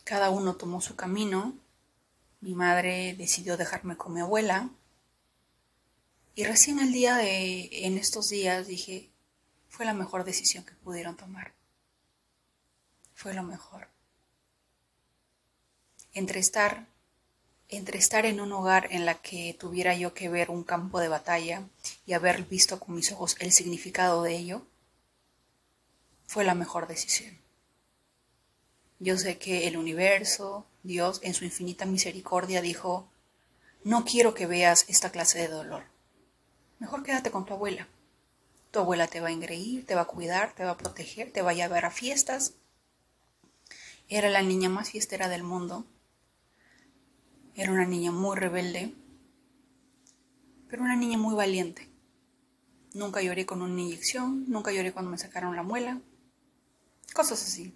cada 0.05 0.31
uno 0.31 0.55
tomó 0.57 0.81
su 0.81 0.97
camino, 0.97 1.55
mi 2.41 2.55
madre 2.55 3.15
decidió 3.15 3.57
dejarme 3.57 3.97
con 3.97 4.15
mi 4.15 4.21
abuela, 4.21 4.71
y 6.35 6.45
recién 6.45 6.79
el 6.79 6.93
día 6.93 7.17
de, 7.17 7.69
en 7.87 7.99
estos 7.99 8.29
días 8.29 8.67
dije, 8.67 9.11
fue 9.69 9.85
la 9.85 9.93
mejor 9.93 10.25
decisión 10.25 10.65
que 10.65 10.73
pudieron 10.73 11.17
tomar. 11.17 11.53
Fue 13.15 13.35
lo 13.35 13.43
mejor. 13.43 13.89
Entre 16.15 16.41
estar, 16.41 16.87
entre 17.69 17.99
estar 17.99 18.25
en 18.25 18.41
un 18.41 18.53
hogar 18.53 18.89
en 18.91 19.05
la 19.05 19.21
que 19.21 19.55
tuviera 19.59 19.95
yo 19.95 20.15
que 20.15 20.31
ver 20.31 20.51
un 20.51 20.65
campo 20.65 21.01
de 21.01 21.09
batalla 21.09 21.69
y 22.07 22.15
haber 22.15 22.45
visto 22.45 22.81
con 22.81 22.95
mis 22.95 23.13
ojos 23.13 23.37
el 23.39 23.53
significado 23.53 24.23
de 24.23 24.37
ello, 24.37 24.67
fue 26.27 26.45
la 26.45 26.55
mejor 26.55 26.89
decisión. 26.89 27.42
Yo 29.03 29.19
sé 29.19 29.37
que 29.37 29.67
el 29.67 29.77
universo, 29.77 30.65
Dios, 30.85 31.19
en 31.25 31.35
su 31.35 31.45
infinita 31.45 31.87
misericordia, 31.87 32.63
dijo, 32.63 33.11
no 33.83 34.05
quiero 34.05 34.33
que 34.33 34.47
veas 34.47 34.85
esta 34.87 35.11
clase 35.11 35.41
de 35.41 35.49
dolor. 35.49 35.83
Mejor 36.79 37.03
quédate 37.03 37.33
con 37.33 37.45
tu 37.45 37.53
abuela. 37.53 37.89
Tu 38.71 38.79
abuela 38.79 39.09
te 39.09 39.21
va 39.21 39.27
a 39.27 39.33
engreír, 39.33 39.85
te 39.85 39.97
va 39.97 40.03
a 40.03 40.07
cuidar, 40.07 40.55
te 40.55 40.63
va 40.63 40.71
a 40.71 40.77
proteger, 40.77 41.33
te 41.33 41.43
va 41.43 41.51
a 41.51 41.55
llevar 41.55 41.85
a 41.85 41.91
fiestas. 41.91 42.55
Era 44.09 44.31
la 44.31 44.41
niña 44.41 44.69
más 44.69 44.91
fiestera 44.91 45.29
del 45.29 45.43
mundo. 45.43 45.85
Era 47.57 47.73
una 47.73 47.87
niña 47.87 48.13
muy 48.13 48.37
rebelde, 48.37 48.95
pero 50.69 50.85
una 50.85 50.95
niña 50.95 51.19
muy 51.19 51.35
valiente. 51.35 51.89
Nunca 52.95 53.21
lloré 53.21 53.47
con 53.47 53.63
una 53.63 53.81
inyección, 53.81 54.45
nunca 54.49 54.71
lloré 54.71 54.93
cuando 54.93 55.11
me 55.11 55.19
sacaron 55.19 55.57
la 55.57 55.65
muela, 55.65 56.01
cosas 57.13 57.43
así. 57.43 57.75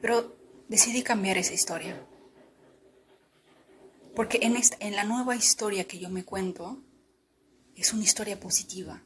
Pero 0.00 0.36
decidí 0.68 1.02
cambiar 1.02 1.38
esa 1.38 1.54
historia. 1.54 2.06
Porque 4.14 4.38
en, 4.42 4.56
esta, 4.56 4.76
en 4.80 4.96
la 4.96 5.04
nueva 5.04 5.36
historia 5.36 5.86
que 5.86 5.98
yo 5.98 6.08
me 6.08 6.24
cuento, 6.24 6.82
es 7.74 7.92
una 7.92 8.04
historia 8.04 8.40
positiva. 8.40 9.02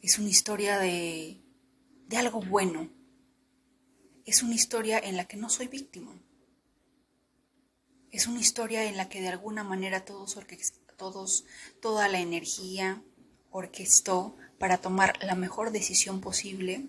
Es 0.00 0.18
una 0.18 0.28
historia 0.28 0.78
de, 0.78 1.42
de 2.06 2.16
algo 2.16 2.40
bueno. 2.40 2.88
Es 4.24 4.42
una 4.42 4.54
historia 4.54 4.98
en 4.98 5.16
la 5.16 5.26
que 5.26 5.36
no 5.36 5.50
soy 5.50 5.68
víctima. 5.68 6.12
Es 8.10 8.26
una 8.26 8.40
historia 8.40 8.84
en 8.84 8.96
la 8.96 9.08
que 9.08 9.20
de 9.20 9.28
alguna 9.28 9.64
manera 9.64 10.04
todos, 10.04 10.38
todos 10.96 11.44
toda 11.80 12.08
la 12.08 12.20
energía 12.20 13.02
orquestó 13.50 14.36
para 14.58 14.78
tomar 14.78 15.22
la 15.22 15.34
mejor 15.34 15.70
decisión 15.70 16.20
posible 16.20 16.88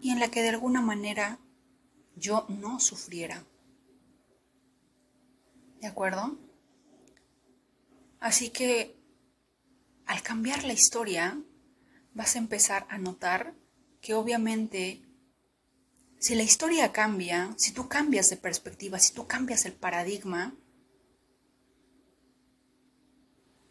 y 0.00 0.10
en 0.10 0.20
la 0.20 0.30
que 0.30 0.42
de 0.42 0.50
alguna 0.50 0.80
manera 0.80 1.38
yo 2.16 2.46
no 2.48 2.80
sufriera. 2.80 3.44
¿De 5.80 5.86
acuerdo? 5.86 6.38
Así 8.20 8.50
que 8.50 8.96
al 10.06 10.22
cambiar 10.22 10.64
la 10.64 10.72
historia, 10.72 11.38
vas 12.14 12.36
a 12.36 12.38
empezar 12.38 12.86
a 12.88 12.98
notar 12.98 13.54
que 14.00 14.14
obviamente 14.14 15.02
si 16.18 16.34
la 16.34 16.42
historia 16.42 16.92
cambia, 16.92 17.54
si 17.58 17.72
tú 17.72 17.88
cambias 17.88 18.30
de 18.30 18.38
perspectiva, 18.38 18.98
si 18.98 19.12
tú 19.12 19.26
cambias 19.26 19.66
el 19.66 19.74
paradigma, 19.74 20.54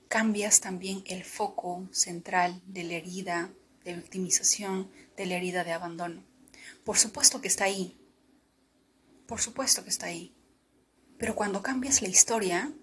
cambias 0.07 0.59
también 0.59 1.03
el 1.07 1.23
foco 1.23 1.87
central 1.91 2.61
de 2.67 2.83
la 2.83 2.93
herida 2.93 3.51
de 3.83 3.95
victimización, 3.95 4.91
de 5.17 5.25
la 5.25 5.35
herida 5.35 5.63
de 5.63 5.71
abandono. 5.71 6.23
Por 6.83 6.97
supuesto 6.97 7.41
que 7.41 7.47
está 7.47 7.63
ahí. 7.63 7.97
Por 9.27 9.41
supuesto 9.41 9.83
que 9.83 9.89
está 9.89 10.07
ahí. 10.07 10.35
Pero 11.17 11.35
cuando 11.35 11.61
cambias 11.61 12.01
la 12.01 12.09
historia, 12.09 12.73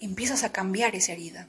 empiezas 0.00 0.44
a 0.44 0.52
cambiar 0.52 0.94
esa 0.94 1.12
herida. 1.12 1.48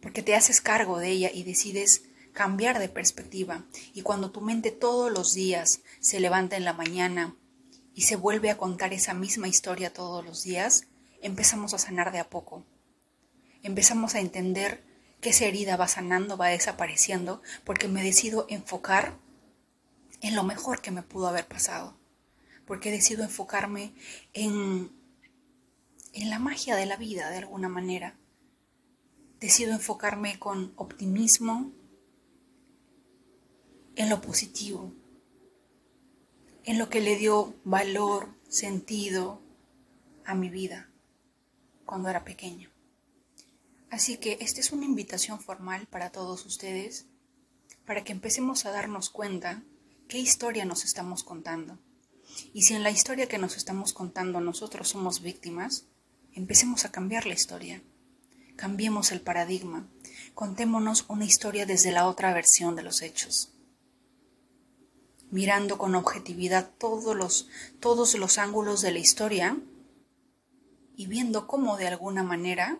Porque 0.00 0.22
te 0.22 0.34
haces 0.34 0.60
cargo 0.60 0.98
de 0.98 1.10
ella 1.10 1.30
y 1.32 1.42
decides 1.42 2.02
cambiar 2.32 2.78
de 2.78 2.88
perspectiva. 2.88 3.64
Y 3.94 4.02
cuando 4.02 4.30
tu 4.30 4.40
mente 4.40 4.70
todos 4.70 5.10
los 5.10 5.34
días 5.34 5.80
se 6.00 6.20
levanta 6.20 6.56
en 6.56 6.64
la 6.64 6.72
mañana 6.72 7.34
y 7.94 8.02
se 8.02 8.16
vuelve 8.16 8.50
a 8.50 8.58
contar 8.58 8.92
esa 8.92 9.14
misma 9.14 9.48
historia 9.48 9.92
todos 9.92 10.24
los 10.24 10.42
días, 10.42 10.86
empezamos 11.22 11.72
a 11.74 11.78
sanar 11.78 12.12
de 12.12 12.18
a 12.18 12.28
poco. 12.28 12.64
Empezamos 13.62 14.14
a 14.14 14.20
entender 14.20 14.84
que 15.20 15.30
esa 15.30 15.46
herida 15.46 15.76
va 15.76 15.88
sanando, 15.88 16.36
va 16.36 16.48
desapareciendo, 16.48 17.42
porque 17.64 17.88
me 17.88 18.02
decido 18.02 18.46
enfocar 18.50 19.18
en 20.26 20.34
lo 20.34 20.42
mejor 20.42 20.80
que 20.80 20.90
me 20.90 21.02
pudo 21.02 21.28
haber 21.28 21.46
pasado, 21.46 21.96
porque 22.66 22.90
decido 22.90 23.22
enfocarme 23.22 23.94
en, 24.32 24.90
en 26.12 26.30
la 26.30 26.38
magia 26.38 26.74
de 26.74 26.86
la 26.86 26.96
vida 26.96 27.30
de 27.30 27.38
alguna 27.38 27.68
manera. 27.68 28.18
Decido 29.38 29.72
enfocarme 29.72 30.38
con 30.38 30.72
optimismo 30.76 31.70
en 33.94 34.08
lo 34.08 34.20
positivo, 34.20 34.92
en 36.64 36.78
lo 36.78 36.88
que 36.88 37.00
le 37.00 37.16
dio 37.16 37.54
valor, 37.64 38.34
sentido 38.48 39.40
a 40.24 40.34
mi 40.34 40.48
vida 40.48 40.88
cuando 41.84 42.08
era 42.08 42.24
pequeño. 42.24 42.70
Así 43.90 44.16
que 44.16 44.38
esta 44.40 44.60
es 44.60 44.72
una 44.72 44.84
invitación 44.84 45.40
formal 45.40 45.86
para 45.86 46.10
todos 46.10 46.44
ustedes, 46.46 47.06
para 47.84 48.02
que 48.02 48.12
empecemos 48.12 48.66
a 48.66 48.72
darnos 48.72 49.10
cuenta 49.10 49.62
qué 50.08 50.18
historia 50.18 50.64
nos 50.64 50.84
estamos 50.84 51.24
contando. 51.24 51.78
Y 52.52 52.62
si 52.62 52.74
en 52.74 52.82
la 52.82 52.90
historia 52.90 53.28
que 53.28 53.38
nos 53.38 53.56
estamos 53.56 53.92
contando 53.92 54.40
nosotros 54.40 54.88
somos 54.88 55.20
víctimas, 55.20 55.86
empecemos 56.32 56.84
a 56.84 56.92
cambiar 56.92 57.26
la 57.26 57.34
historia. 57.34 57.82
Cambiemos 58.56 59.12
el 59.12 59.20
paradigma. 59.20 59.88
Contémonos 60.34 61.04
una 61.08 61.24
historia 61.24 61.66
desde 61.66 61.92
la 61.92 62.06
otra 62.06 62.32
versión 62.32 62.76
de 62.76 62.82
los 62.82 63.02
hechos. 63.02 63.52
Mirando 65.30 65.76
con 65.76 65.94
objetividad 65.94 66.70
todos 66.78 67.16
los, 67.16 67.48
todos 67.80 68.14
los 68.14 68.38
ángulos 68.38 68.82
de 68.82 68.92
la 68.92 68.98
historia 68.98 69.58
y 70.96 71.06
viendo 71.06 71.46
cómo 71.46 71.76
de 71.76 71.88
alguna 71.88 72.22
manera 72.22 72.78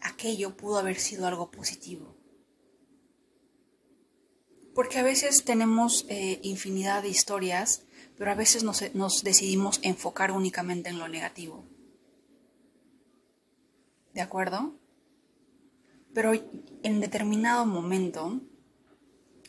aquello 0.00 0.56
pudo 0.56 0.78
haber 0.78 0.98
sido 0.98 1.26
algo 1.26 1.50
positivo. 1.50 2.19
Porque 4.80 4.98
a 4.98 5.02
veces 5.02 5.44
tenemos 5.44 6.06
eh, 6.08 6.40
infinidad 6.42 7.02
de 7.02 7.10
historias, 7.10 7.82
pero 8.16 8.30
a 8.30 8.34
veces 8.34 8.64
nos, 8.64 8.82
nos 8.94 9.22
decidimos 9.22 9.78
enfocar 9.82 10.32
únicamente 10.32 10.88
en 10.88 10.98
lo 10.98 11.06
negativo. 11.06 11.66
¿De 14.14 14.22
acuerdo? 14.22 14.74
Pero 16.14 16.32
en 16.82 17.00
determinado 17.00 17.66
momento, 17.66 18.40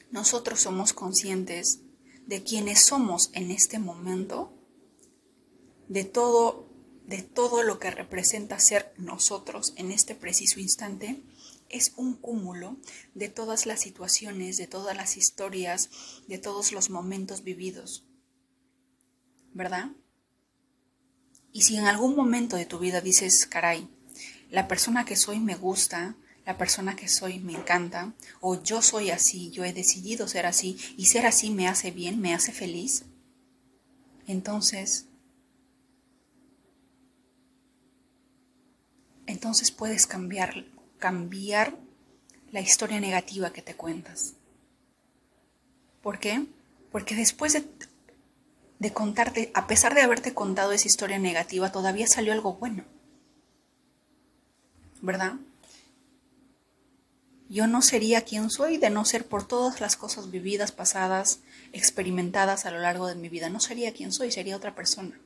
nosotros 0.09 0.59
somos 0.59 0.91
conscientes 0.91 1.79
de 2.27 2.43
quienes 2.43 2.83
somos 2.83 3.29
en 3.31 3.51
este 3.51 3.79
momento, 3.79 4.51
de 5.87 6.03
todo 6.03 6.67
de 7.05 7.21
todo 7.21 7.63
lo 7.63 7.79
que 7.79 7.89
representa 7.89 8.59
ser 8.59 8.93
nosotros 8.97 9.73
en 9.77 9.91
este 9.91 10.13
preciso 10.13 10.59
instante 10.59 11.23
es 11.71 11.93
un 11.97 12.15
cúmulo 12.15 12.77
de 13.13 13.29
todas 13.29 13.65
las 13.65 13.81
situaciones, 13.81 14.57
de 14.57 14.67
todas 14.67 14.95
las 14.95 15.17
historias, 15.17 15.89
de 16.27 16.37
todos 16.37 16.71
los 16.71 16.89
momentos 16.89 17.43
vividos. 17.43 18.05
¿Verdad? 19.53 19.91
Y 21.51 21.63
si 21.63 21.77
en 21.77 21.85
algún 21.85 22.15
momento 22.15 22.55
de 22.55 22.65
tu 22.65 22.79
vida 22.79 23.01
dices, 23.01 23.45
caray, 23.45 23.89
la 24.49 24.67
persona 24.67 25.05
que 25.05 25.15
soy 25.15 25.39
me 25.39 25.55
gusta, 25.55 26.15
la 26.45 26.57
persona 26.57 26.95
que 26.95 27.07
soy 27.07 27.39
me 27.39 27.53
encanta, 27.53 28.13
o 28.39 28.61
yo 28.61 28.81
soy 28.81 29.11
así, 29.11 29.51
yo 29.51 29.63
he 29.63 29.73
decidido 29.73 30.27
ser 30.27 30.45
así, 30.45 30.77
y 30.97 31.07
ser 31.07 31.25
así 31.25 31.49
me 31.49 31.67
hace 31.67 31.91
bien, 31.91 32.19
me 32.19 32.33
hace 32.33 32.51
feliz, 32.51 33.03
entonces 34.27 35.07
entonces 39.27 39.71
puedes 39.71 40.07
cambiar, 40.07 40.65
cambiar 41.01 41.75
la 42.51 42.61
historia 42.61 42.99
negativa 42.99 43.51
que 43.51 43.63
te 43.63 43.75
cuentas. 43.75 44.35
¿Por 46.03 46.19
qué? 46.19 46.45
Porque 46.91 47.15
después 47.15 47.53
de, 48.79 48.93
contarte, 48.93 49.51
a 49.55 49.65
pesar 49.65 49.95
de 49.95 50.01
haberte 50.01 50.35
contado 50.35 50.71
esa 50.71 50.87
historia 50.87 51.17
negativa, 51.17 51.71
todavía 51.71 52.05
salió 52.05 52.33
algo 52.33 52.53
bueno. 52.53 52.85
¿Verdad? 55.01 55.33
Yo 57.49 57.65
no 57.65 57.81
sería 57.81 58.21
quien 58.21 58.51
soy 58.51 58.77
de 58.77 58.91
no 58.91 59.03
ser 59.03 59.25
por 59.25 59.47
todas 59.47 59.81
las 59.81 59.97
cosas 59.97 60.29
vividas, 60.29 60.71
pasadas, 60.71 61.39
experimentadas 61.73 62.67
a 62.67 62.71
lo 62.71 62.79
largo 62.79 63.07
de 63.07 63.15
mi 63.15 63.27
vida. 63.27 63.49
No 63.49 63.59
sería 63.59 63.91
quien 63.91 64.11
soy, 64.11 64.31
sería 64.31 64.55
otra 64.55 64.75
persona. 64.75 65.19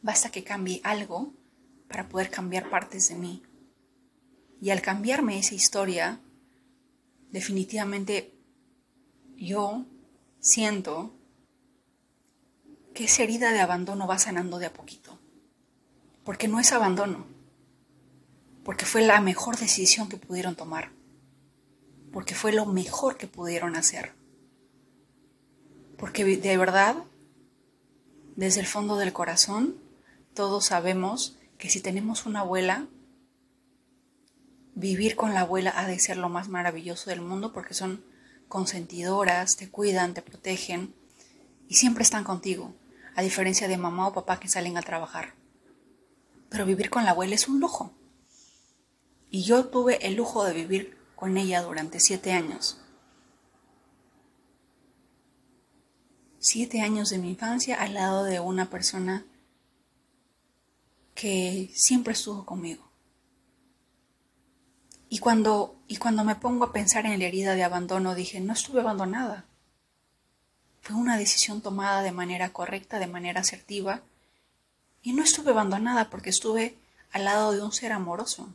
Basta 0.00 0.30
que 0.30 0.42
cambie 0.42 0.80
algo 0.84 1.34
para 1.86 2.08
poder 2.08 2.30
cambiar 2.30 2.70
partes 2.70 3.10
de 3.10 3.16
mí. 3.16 3.42
Y 4.62 4.70
al 4.70 4.80
cambiarme 4.80 5.40
esa 5.40 5.56
historia, 5.56 6.20
definitivamente 7.32 8.32
yo 9.36 9.86
siento 10.38 11.12
que 12.94 13.06
esa 13.06 13.24
herida 13.24 13.50
de 13.50 13.58
abandono 13.58 14.06
va 14.06 14.20
sanando 14.20 14.60
de 14.60 14.66
a 14.66 14.72
poquito. 14.72 15.18
Porque 16.22 16.46
no 16.46 16.60
es 16.60 16.70
abandono. 16.70 17.26
Porque 18.62 18.86
fue 18.86 19.04
la 19.04 19.20
mejor 19.20 19.56
decisión 19.56 20.08
que 20.08 20.16
pudieron 20.16 20.54
tomar. 20.54 20.92
Porque 22.12 22.36
fue 22.36 22.52
lo 22.52 22.64
mejor 22.64 23.16
que 23.16 23.26
pudieron 23.26 23.74
hacer. 23.74 24.12
Porque 25.98 26.24
de 26.24 26.56
verdad, 26.56 26.94
desde 28.36 28.60
el 28.60 28.66
fondo 28.66 28.96
del 28.96 29.12
corazón, 29.12 29.74
todos 30.34 30.66
sabemos 30.66 31.36
que 31.58 31.68
si 31.68 31.80
tenemos 31.80 32.26
una 32.26 32.40
abuela, 32.40 32.86
vivir 34.74 35.16
con 35.16 35.34
la 35.34 35.40
abuela 35.40 35.72
ha 35.76 35.86
de 35.86 35.98
ser 35.98 36.16
lo 36.16 36.28
más 36.28 36.48
maravilloso 36.48 37.10
del 37.10 37.20
mundo 37.20 37.52
porque 37.52 37.74
son 37.74 38.04
consentidoras, 38.48 39.56
te 39.56 39.70
cuidan, 39.70 40.14
te 40.14 40.22
protegen 40.22 40.94
y 41.68 41.74
siempre 41.74 42.02
están 42.02 42.24
contigo 42.24 42.74
a 43.14 43.22
diferencia 43.22 43.68
de 43.68 43.76
mamá 43.76 44.08
o 44.08 44.12
papá 44.12 44.40
que 44.40 44.48
salen 44.48 44.76
a 44.76 44.82
trabajar. 44.82 45.34
Pero 46.48 46.66
vivir 46.66 46.90
con 46.90 47.04
la 47.04 47.12
abuela 47.12 47.34
es 47.34 47.48
un 47.48 47.60
lujo. 47.60 47.92
Y 49.30 49.42
yo 49.42 49.66
tuve 49.66 50.06
el 50.06 50.14
lujo 50.14 50.44
de 50.44 50.52
vivir 50.52 50.98
con 51.16 51.36
ella 51.38 51.62
durante 51.62 52.00
siete 52.00 52.32
años. 52.32 52.78
Siete 56.38 56.80
años 56.80 57.08
de 57.08 57.18
mi 57.18 57.30
infancia 57.30 57.80
al 57.80 57.94
lado 57.94 58.24
de 58.24 58.40
una 58.40 58.68
persona 58.68 59.24
que 61.14 61.70
siempre 61.74 62.12
estuvo 62.12 62.44
conmigo. 62.44 62.91
Y 65.12 65.18
cuando, 65.18 65.76
y 65.88 65.98
cuando 65.98 66.24
me 66.24 66.36
pongo 66.36 66.64
a 66.64 66.72
pensar 66.72 67.04
en 67.04 67.18
la 67.18 67.26
herida 67.26 67.54
de 67.54 67.62
abandono, 67.62 68.14
dije, 68.14 68.40
no 68.40 68.54
estuve 68.54 68.80
abandonada. 68.80 69.44
Fue 70.80 70.96
una 70.96 71.18
decisión 71.18 71.60
tomada 71.60 72.00
de 72.00 72.12
manera 72.12 72.54
correcta, 72.54 72.98
de 72.98 73.08
manera 73.08 73.42
asertiva, 73.42 74.00
y 75.02 75.12
no 75.12 75.22
estuve 75.22 75.50
abandonada 75.50 76.08
porque 76.08 76.30
estuve 76.30 76.78
al 77.10 77.26
lado 77.26 77.52
de 77.52 77.60
un 77.60 77.72
ser 77.72 77.92
amoroso, 77.92 78.54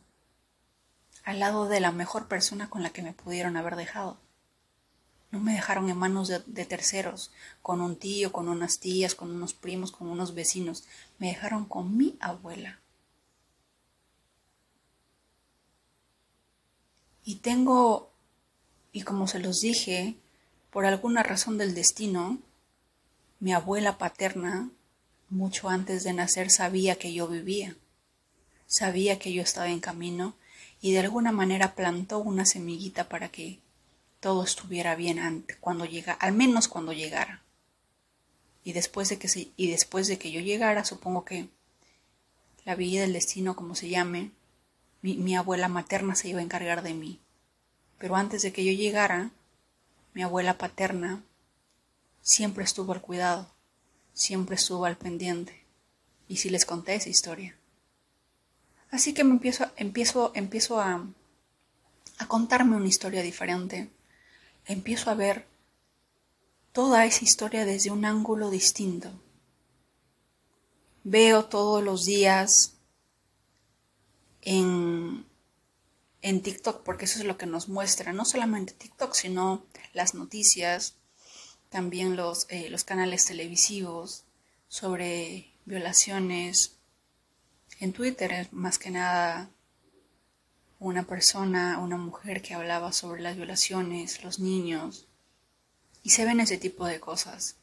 al 1.24 1.40
lado 1.40 1.68
de 1.68 1.80
la 1.80 1.92
mejor 1.92 2.28
persona 2.28 2.72
con 2.72 2.82
la 2.82 2.90
que 2.90 3.04
me 3.04 3.14
pudieron 3.14 3.56
haber 3.56 3.76
dejado. 3.76 4.18
No 5.30 5.40
me 5.40 5.54
dejaron 5.54 5.92
en 5.92 5.98
manos 5.98 6.28
de, 6.28 6.42
de, 6.48 6.66
terceros, 6.66 7.30
con 7.62 7.82
un 7.82 7.98
tío, 7.98 8.32
con 8.32 8.50
unas 8.50 8.80
tías, 8.80 9.14
con 9.14 9.30
unos 9.30 9.54
primos, 9.54 9.92
con 9.92 10.08
unos 10.08 10.34
vecinos. 10.34 10.86
Me 11.20 11.28
dejaron 11.28 11.66
con 11.66 11.96
mi 11.96 12.18
abuela. 12.20 12.80
Y 17.28 17.36
tengo, 17.36 18.10
y 18.94 19.02
como 19.02 19.28
se 19.28 19.40
los 19.40 19.60
dije, 19.60 20.16
por 20.72 20.86
alguna 20.86 21.24
razón 21.24 21.58
del 21.58 21.76
destino, 21.76 22.40
mi 23.42 23.52
abuela 23.52 23.98
paterna, 23.98 24.70
mucho 25.30 25.68
antes 25.68 26.06
de 26.06 26.14
nacer, 26.14 26.50
sabía 26.50 26.96
que 26.96 27.12
yo 27.14 27.28
vivía, 27.28 27.76
sabía 28.66 29.20
que 29.20 29.34
yo 29.34 29.42
estaba 29.42 29.68
en 29.68 29.82
camino 29.82 30.38
y 30.80 30.94
de 30.94 31.00
alguna 31.00 31.34
manera 31.34 31.76
plantó 31.76 32.20
una 32.20 32.46
semillita 32.46 33.10
para 33.10 33.28
que 33.28 33.60
todo 34.22 34.46
estuviera 34.46 34.96
bien 34.96 35.20
antes, 35.20 35.58
cuando 35.58 35.84
llega, 35.84 36.14
al 36.14 36.32
menos 36.32 36.70
cuando 36.70 36.94
llegara. 36.94 37.44
Y 38.64 38.72
después 38.72 39.10
de 39.10 39.20
que 39.20 39.28
se, 39.28 39.50
y 39.58 39.70
después 39.70 40.08
de 40.08 40.18
que 40.18 40.32
yo 40.32 40.40
llegara, 40.40 40.86
supongo 40.86 41.26
que 41.26 41.50
la 42.64 42.76
vida 42.76 43.02
del 43.02 43.12
destino, 43.12 43.58
como 43.58 43.76
se 43.76 43.90
llame, 43.90 44.32
mi, 45.02 45.36
abuela 45.36 45.68
materna 45.68 46.16
se 46.16 46.30
iba 46.30 46.40
a 46.40 46.44
encargar 46.44 46.82
de 46.82 46.94
mí. 46.94 47.20
Pero 47.98 48.16
antes 48.16 48.42
de 48.42 48.52
que 48.52 48.64
yo 48.64 48.72
llegara, 48.72 49.32
mi 50.14 50.24
abuela 50.24 50.58
paterna 50.58 51.24
siempre 52.22 52.64
estuvo 52.64 52.94
al 52.94 53.02
cuidado, 53.02 53.48
siempre 54.14 54.56
estuvo 54.56 54.86
al 54.86 54.98
pendiente. 54.98 55.64
Y 56.28 56.38
si 56.38 56.50
les 56.50 56.66
conté 56.66 56.96
esa 56.96 57.10
historia. 57.10 57.56
Así 58.92 59.14
que 59.14 59.24
me 59.24 59.32
empiezo, 59.32 59.70
empiezo, 59.78 60.32
empiezo 60.36 60.80
a, 60.80 61.06
a 62.18 62.28
contarme 62.28 62.76
una 62.76 62.88
historia 62.88 63.22
diferente. 63.22 63.90
Empiezo 64.66 65.10
a 65.10 65.16
ver 65.16 65.46
toda 66.74 67.06
esa 67.06 67.24
historia 67.24 67.66
desde 67.66 67.92
un 67.92 68.06
ángulo 68.06 68.50
distinto. 68.50 69.12
Veo 71.04 71.46
todos 71.46 71.84
los 71.84 72.06
días 72.06 72.77
en 74.50 75.26
en 76.22 76.42
TikTok, 76.42 76.84
porque 76.84 77.06
eso 77.06 77.20
es 77.20 77.26
lo 77.26 77.38
que 77.38 77.46
nos 77.46 77.70
muestra, 77.70 78.14
no 78.14 78.26
solamente 78.26 78.74
TikTok, 78.74 79.14
sino 79.14 79.64
las 79.94 80.14
noticias, 80.14 80.96
también 81.70 82.16
los, 82.16 82.48
eh, 82.50 82.70
los 82.70 82.84
canales 82.84 83.26
televisivos 83.26 84.24
sobre 84.68 85.54
violaciones. 85.66 86.74
En 87.80 87.94
Twitter, 87.94 88.48
más 88.52 88.80
que 88.80 88.90
nada, 88.90 89.50
una 90.80 91.04
persona, 91.04 91.80
una 91.80 91.98
mujer 91.98 92.42
que 92.42 92.56
hablaba 92.56 92.92
sobre 92.92 93.22
las 93.22 93.36
violaciones, 93.36 94.24
los 94.24 94.40
niños, 94.40 95.08
y 96.04 96.10
se 96.10 96.26
ven 96.26 96.40
ese 96.40 96.58
tipo 96.58 96.86
de 96.86 97.00
cosas. 97.00 97.56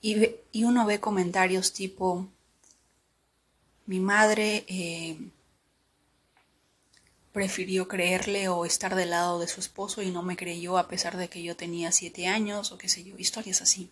Y, 0.00 0.36
y 0.50 0.64
uno 0.64 0.84
ve 0.84 1.00
comentarios 1.00 1.72
tipo, 1.72 2.28
mi 3.86 4.00
madre 4.00 4.64
eh, 4.68 5.18
prefirió 7.32 7.88
creerle 7.88 8.48
o 8.48 8.64
estar 8.66 8.94
del 8.94 9.10
lado 9.10 9.40
de 9.40 9.48
su 9.48 9.60
esposo 9.60 10.02
y 10.02 10.10
no 10.10 10.22
me 10.22 10.36
creyó 10.36 10.78
a 10.78 10.88
pesar 10.88 11.16
de 11.16 11.28
que 11.28 11.42
yo 11.42 11.56
tenía 11.56 11.90
siete 11.90 12.26
años 12.28 12.72
o 12.72 12.78
qué 12.78 12.88
sé 12.88 13.04
yo, 13.04 13.16
historias 13.16 13.62
así. 13.62 13.90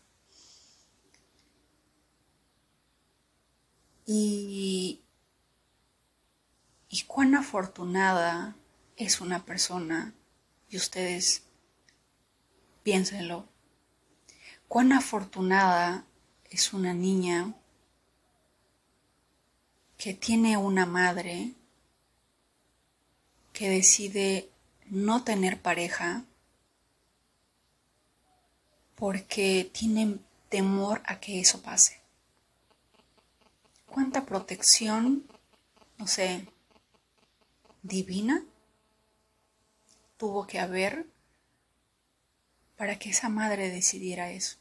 Y, 4.06 5.00
y 6.88 7.02
cuán 7.02 7.34
afortunada 7.34 8.56
es 8.96 9.20
una 9.20 9.44
persona, 9.44 10.12
y 10.68 10.76
ustedes 10.76 11.44
piénsenlo, 12.82 13.48
cuán 14.68 14.92
afortunada 14.92 16.04
es 16.50 16.72
una 16.72 16.92
niña 16.92 17.54
que 19.96 20.12
tiene 20.12 20.56
una 20.56 20.86
madre 20.86 21.54
que 23.60 23.68
decide 23.68 24.48
no 24.86 25.22
tener 25.22 25.60
pareja 25.60 26.24
porque 28.94 29.70
tiene 29.70 30.16
temor 30.48 31.02
a 31.04 31.20
que 31.20 31.40
eso 31.40 31.60
pase. 31.60 32.00
¿Cuánta 33.84 34.24
protección, 34.24 35.26
no 35.98 36.06
sé, 36.06 36.46
divina 37.82 38.42
tuvo 40.16 40.46
que 40.46 40.58
haber 40.58 41.04
para 42.78 42.98
que 42.98 43.10
esa 43.10 43.28
madre 43.28 43.68
decidiera 43.68 44.30
eso? 44.30 44.56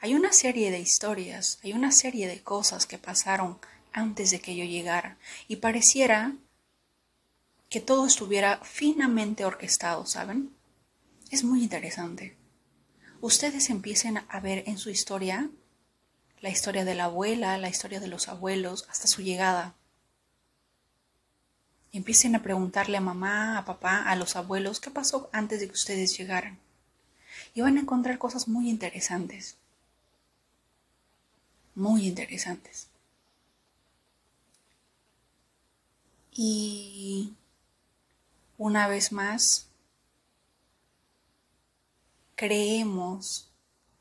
Hay 0.00 0.14
una 0.14 0.32
serie 0.32 0.70
de 0.70 0.78
historias, 0.78 1.58
hay 1.64 1.72
una 1.72 1.90
serie 1.90 2.28
de 2.28 2.40
cosas 2.40 2.86
que 2.86 2.98
pasaron 2.98 3.58
antes 3.92 4.30
de 4.30 4.38
que 4.38 4.54
yo 4.54 4.64
llegara 4.64 5.18
y 5.48 5.56
pareciera 5.56 6.36
que 7.68 7.80
todo 7.80 8.06
estuviera 8.06 8.60
finamente 8.62 9.44
orquestado, 9.44 10.06
¿saben? 10.06 10.54
Es 11.30 11.42
muy 11.42 11.62
interesante. 11.62 12.36
Ustedes 13.20 13.70
empiecen 13.70 14.18
a 14.28 14.40
ver 14.40 14.64
en 14.66 14.78
su 14.78 14.90
historia 14.90 15.50
la 16.40 16.50
historia 16.50 16.84
de 16.84 16.94
la 16.94 17.04
abuela, 17.04 17.58
la 17.58 17.68
historia 17.68 17.98
de 17.98 18.08
los 18.08 18.28
abuelos, 18.28 18.86
hasta 18.88 19.08
su 19.08 19.22
llegada. 19.22 19.74
Empiecen 21.92 22.36
a 22.36 22.42
preguntarle 22.42 22.98
a 22.98 23.00
mamá, 23.00 23.58
a 23.58 23.64
papá, 23.64 24.02
a 24.02 24.14
los 24.16 24.36
abuelos 24.36 24.80
qué 24.80 24.90
pasó 24.90 25.30
antes 25.32 25.60
de 25.60 25.66
que 25.66 25.72
ustedes 25.72 26.16
llegaran. 26.16 26.58
Y 27.54 27.62
van 27.62 27.78
a 27.78 27.80
encontrar 27.80 28.18
cosas 28.18 28.48
muy 28.48 28.68
interesantes. 28.68 29.56
Muy 31.74 32.06
interesantes. 32.06 32.88
Y 36.32 37.34
una 38.58 38.88
vez 38.88 39.12
más, 39.12 39.68
creemos, 42.34 43.50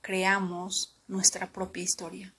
creamos 0.02 0.98
nuestra 1.08 1.52
propia 1.52 1.84
historia. 1.84 2.34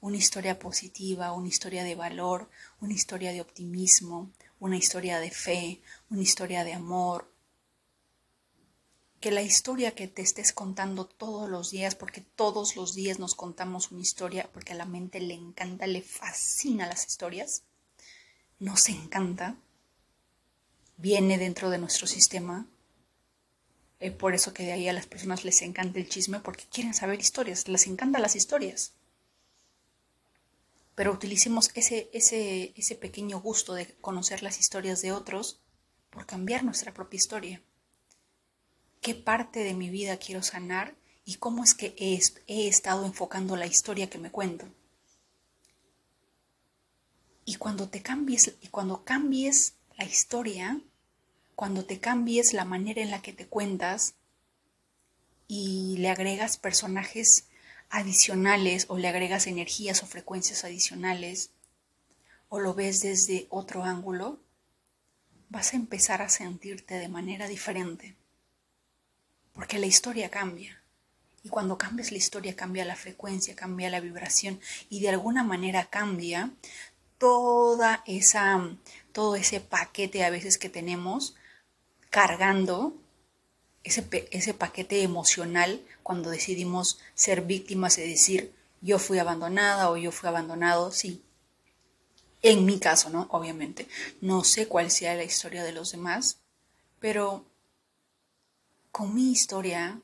Una 0.00 0.16
historia 0.16 0.58
positiva, 0.58 1.32
una 1.32 1.48
historia 1.48 1.84
de 1.84 1.94
valor, 1.94 2.48
una 2.80 2.94
historia 2.94 3.32
de 3.32 3.40
optimismo, 3.40 4.30
una 4.60 4.76
historia 4.76 5.18
de 5.18 5.30
fe, 5.30 5.80
una 6.10 6.22
historia 6.22 6.64
de 6.64 6.74
amor. 6.74 7.32
Que 9.20 9.30
la 9.30 9.42
historia 9.42 9.94
que 9.94 10.06
te 10.06 10.22
estés 10.22 10.52
contando 10.52 11.06
todos 11.06 11.48
los 11.48 11.70
días, 11.70 11.94
porque 11.94 12.20
todos 12.20 12.76
los 12.76 12.94
días 12.94 13.18
nos 13.18 13.34
contamos 13.34 13.90
una 13.90 14.02
historia, 14.02 14.48
porque 14.52 14.72
a 14.72 14.76
la 14.76 14.84
mente 14.84 15.20
le 15.20 15.34
encanta, 15.34 15.86
le 15.86 16.02
fascina 16.02 16.86
las 16.86 17.06
historias, 17.06 17.62
nos 18.58 18.88
encanta, 18.88 19.56
viene 20.96 21.38
dentro 21.38 21.70
de 21.70 21.78
nuestro 21.78 22.06
sistema. 22.06 22.66
Eh, 24.00 24.10
por 24.10 24.34
eso 24.34 24.52
que 24.52 24.64
de 24.64 24.72
ahí 24.72 24.88
a 24.88 24.92
las 24.92 25.06
personas 25.06 25.44
les 25.44 25.62
encanta 25.62 25.98
el 25.98 26.08
chisme, 26.08 26.40
porque 26.40 26.64
quieren 26.70 26.94
saber 26.94 27.20
historias, 27.20 27.68
les 27.68 27.86
encantan 27.86 28.22
las 28.22 28.36
historias 28.36 28.92
pero 30.96 31.12
utilicemos 31.12 31.70
ese, 31.74 32.08
ese, 32.14 32.72
ese 32.74 32.94
pequeño 32.96 33.38
gusto 33.38 33.74
de 33.74 33.94
conocer 34.00 34.42
las 34.42 34.58
historias 34.58 35.02
de 35.02 35.12
otros 35.12 35.60
por 36.10 36.24
cambiar 36.24 36.64
nuestra 36.64 36.92
propia 36.94 37.18
historia. 37.18 37.62
¿Qué 39.02 39.14
parte 39.14 39.60
de 39.60 39.74
mi 39.74 39.90
vida 39.90 40.16
quiero 40.16 40.42
sanar 40.42 40.96
y 41.26 41.34
cómo 41.34 41.62
es 41.62 41.74
que 41.74 41.94
he, 41.98 42.18
he 42.46 42.66
estado 42.66 43.04
enfocando 43.04 43.56
la 43.56 43.66
historia 43.66 44.08
que 44.08 44.18
me 44.18 44.30
cuento? 44.30 44.66
Y 47.44 47.56
cuando 47.56 47.90
te 47.90 48.00
cambies, 48.00 48.56
y 48.62 48.68
cuando 48.68 49.04
cambies 49.04 49.74
la 49.96 50.04
historia, 50.04 50.80
cuando 51.54 51.84
te 51.84 51.98
cambies 52.00 52.52
la 52.52 52.64
manera 52.64 53.02
en 53.02 53.10
la 53.10 53.22
que 53.22 53.32
te 53.32 53.46
cuentas 53.46 54.14
y 55.48 55.96
le 55.98 56.10
agregas 56.10 56.58
personajes 56.58 57.46
adicionales 57.88 58.86
o 58.88 58.98
le 58.98 59.08
agregas 59.08 59.46
energías 59.46 60.02
o 60.02 60.06
frecuencias 60.06 60.64
adicionales 60.64 61.50
o 62.48 62.60
lo 62.60 62.74
ves 62.74 63.00
desde 63.00 63.46
otro 63.48 63.84
ángulo, 63.84 64.40
vas 65.48 65.72
a 65.72 65.76
empezar 65.76 66.22
a 66.22 66.28
sentirte 66.28 66.94
de 66.94 67.08
manera 67.08 67.48
diferente. 67.48 68.16
Porque 69.52 69.78
la 69.78 69.86
historia 69.86 70.30
cambia. 70.30 70.82
Y 71.42 71.48
cuando 71.48 71.78
cambias 71.78 72.10
la 72.10 72.18
historia 72.18 72.56
cambia 72.56 72.84
la 72.84 72.96
frecuencia, 72.96 73.54
cambia 73.54 73.88
la 73.88 74.00
vibración 74.00 74.60
y 74.90 75.00
de 75.00 75.10
alguna 75.10 75.44
manera 75.44 75.86
cambia 75.86 76.50
toda 77.18 78.02
esa 78.06 78.76
todo 79.16 79.34
ese 79.34 79.60
paquete 79.60 80.26
a 80.26 80.30
veces 80.30 80.58
que 80.58 80.68
tenemos 80.68 81.36
cargando 82.10 82.92
ese, 83.82 84.52
paquete 84.52 85.02
emocional 85.02 85.80
cuando 86.02 86.28
decidimos 86.28 86.98
ser 87.14 87.40
víctimas 87.40 87.96
y 87.96 88.06
decir 88.06 88.52
yo 88.82 88.98
fui 88.98 89.18
abandonada 89.18 89.90
o 89.90 89.96
yo 89.96 90.12
fui 90.12 90.28
abandonado, 90.28 90.92
sí. 90.92 91.22
En 92.42 92.66
mi 92.66 92.78
caso, 92.78 93.08
¿no? 93.08 93.26
Obviamente. 93.30 93.88
No 94.20 94.44
sé 94.44 94.68
cuál 94.68 94.90
sea 94.90 95.14
la 95.14 95.24
historia 95.24 95.64
de 95.64 95.72
los 95.72 95.92
demás, 95.92 96.36
pero 97.00 97.46
con 98.92 99.14
mi 99.14 99.32
historia 99.32 99.98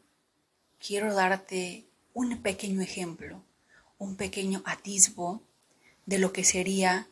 quiero 0.79 1.12
darte 1.12 1.85
un 2.14 2.40
pequeño 2.40 2.81
ejemplo, 2.81 3.42
un 3.98 4.16
pequeño 4.16 4.62
atisbo 4.64 5.42
de 6.07 6.18
lo 6.18 6.33
que 6.33 6.44
sería 6.44 7.09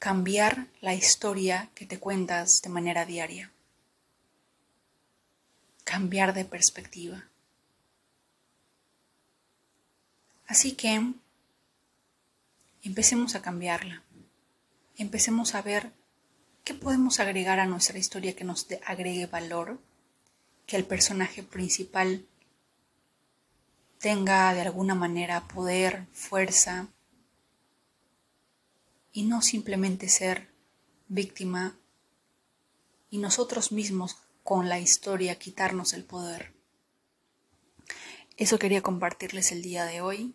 cambiar 0.00 0.66
la 0.80 0.94
historia 0.94 1.70
que 1.76 1.86
te 1.86 2.00
cuentas 2.00 2.62
de 2.62 2.70
manera 2.70 3.06
diaria 3.06 3.52
cambiar 5.90 6.34
de 6.34 6.44
perspectiva. 6.44 7.24
Así 10.46 10.72
que 10.72 11.14
empecemos 12.84 13.34
a 13.34 13.42
cambiarla. 13.42 14.04
Empecemos 14.96 15.56
a 15.56 15.62
ver 15.62 15.90
qué 16.62 16.74
podemos 16.74 17.18
agregar 17.18 17.58
a 17.58 17.66
nuestra 17.66 17.98
historia 17.98 18.36
que 18.36 18.44
nos 18.44 18.68
agregue 18.86 19.26
valor, 19.26 19.80
que 20.66 20.76
el 20.76 20.84
personaje 20.84 21.42
principal 21.42 22.24
tenga 23.98 24.54
de 24.54 24.60
alguna 24.60 24.94
manera 24.94 25.48
poder, 25.48 26.06
fuerza, 26.12 26.86
y 29.12 29.24
no 29.24 29.42
simplemente 29.42 30.08
ser 30.08 30.50
víctima 31.08 31.76
y 33.10 33.18
nosotros 33.18 33.72
mismos 33.72 34.16
con 34.44 34.68
la 34.68 34.78
historia 34.78 35.38
quitarnos 35.38 35.92
el 35.92 36.04
poder. 36.04 36.52
Eso 38.36 38.58
quería 38.58 38.82
compartirles 38.82 39.52
el 39.52 39.62
día 39.62 39.84
de 39.84 40.00
hoy. 40.00 40.34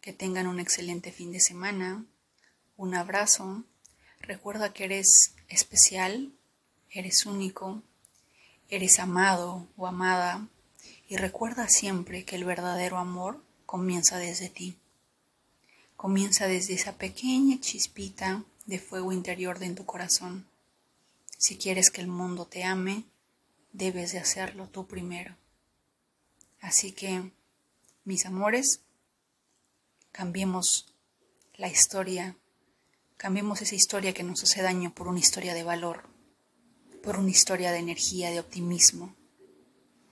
Que 0.00 0.12
tengan 0.12 0.46
un 0.46 0.60
excelente 0.60 1.12
fin 1.12 1.30
de 1.30 1.40
semana. 1.40 2.06
Un 2.76 2.94
abrazo. 2.94 3.64
Recuerda 4.20 4.72
que 4.72 4.84
eres 4.84 5.34
especial, 5.48 6.32
eres 6.90 7.26
único, 7.26 7.82
eres 8.68 8.98
amado 8.98 9.68
o 9.76 9.86
amada. 9.86 10.48
Y 11.08 11.16
recuerda 11.16 11.68
siempre 11.68 12.24
que 12.24 12.36
el 12.36 12.44
verdadero 12.44 12.96
amor 12.96 13.44
comienza 13.66 14.16
desde 14.18 14.48
ti. 14.48 14.78
Comienza 16.02 16.48
desde 16.48 16.74
esa 16.74 16.98
pequeña 16.98 17.60
chispita 17.60 18.44
de 18.66 18.80
fuego 18.80 19.12
interior 19.12 19.60
de 19.60 19.70
tu 19.70 19.86
corazón. 19.86 20.48
Si 21.38 21.56
quieres 21.56 21.90
que 21.92 22.00
el 22.00 22.08
mundo 22.08 22.44
te 22.44 22.64
ame, 22.64 23.04
debes 23.72 24.10
de 24.10 24.18
hacerlo 24.18 24.66
tú 24.66 24.88
primero. 24.88 25.36
Así 26.60 26.90
que, 26.90 27.30
mis 28.02 28.26
amores, 28.26 28.80
cambiemos 30.10 30.92
la 31.54 31.68
historia, 31.68 32.36
cambiemos 33.16 33.62
esa 33.62 33.76
historia 33.76 34.12
que 34.12 34.24
nos 34.24 34.42
hace 34.42 34.60
daño 34.60 34.92
por 34.92 35.06
una 35.06 35.20
historia 35.20 35.54
de 35.54 35.62
valor, 35.62 36.08
por 37.00 37.16
una 37.16 37.30
historia 37.30 37.70
de 37.70 37.78
energía, 37.78 38.30
de 38.30 38.40
optimismo. 38.40 39.14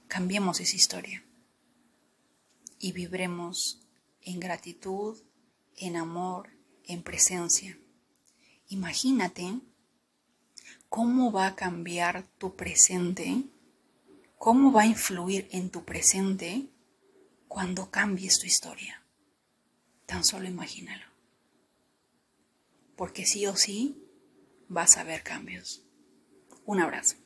Cambiemos 0.06 0.60
esa 0.60 0.76
historia 0.76 1.24
y 2.78 2.92
vibremos 2.92 3.80
en 4.22 4.38
gratitud, 4.38 5.20
en 5.80 5.96
amor, 5.96 6.50
en 6.84 7.02
presencia. 7.02 7.78
Imagínate 8.68 9.60
cómo 10.88 11.32
va 11.32 11.46
a 11.46 11.56
cambiar 11.56 12.24
tu 12.38 12.54
presente, 12.54 13.44
cómo 14.38 14.72
va 14.72 14.82
a 14.82 14.86
influir 14.86 15.48
en 15.50 15.70
tu 15.70 15.84
presente 15.84 16.68
cuando 17.48 17.90
cambies 17.90 18.38
tu 18.38 18.46
historia. 18.46 19.02
Tan 20.06 20.24
solo 20.24 20.46
imagínalo. 20.46 21.06
Porque 22.96 23.26
sí 23.26 23.46
o 23.46 23.56
sí 23.56 24.04
vas 24.68 24.98
a 24.98 25.04
ver 25.04 25.22
cambios. 25.22 25.82
Un 26.64 26.80
abrazo. 26.80 27.16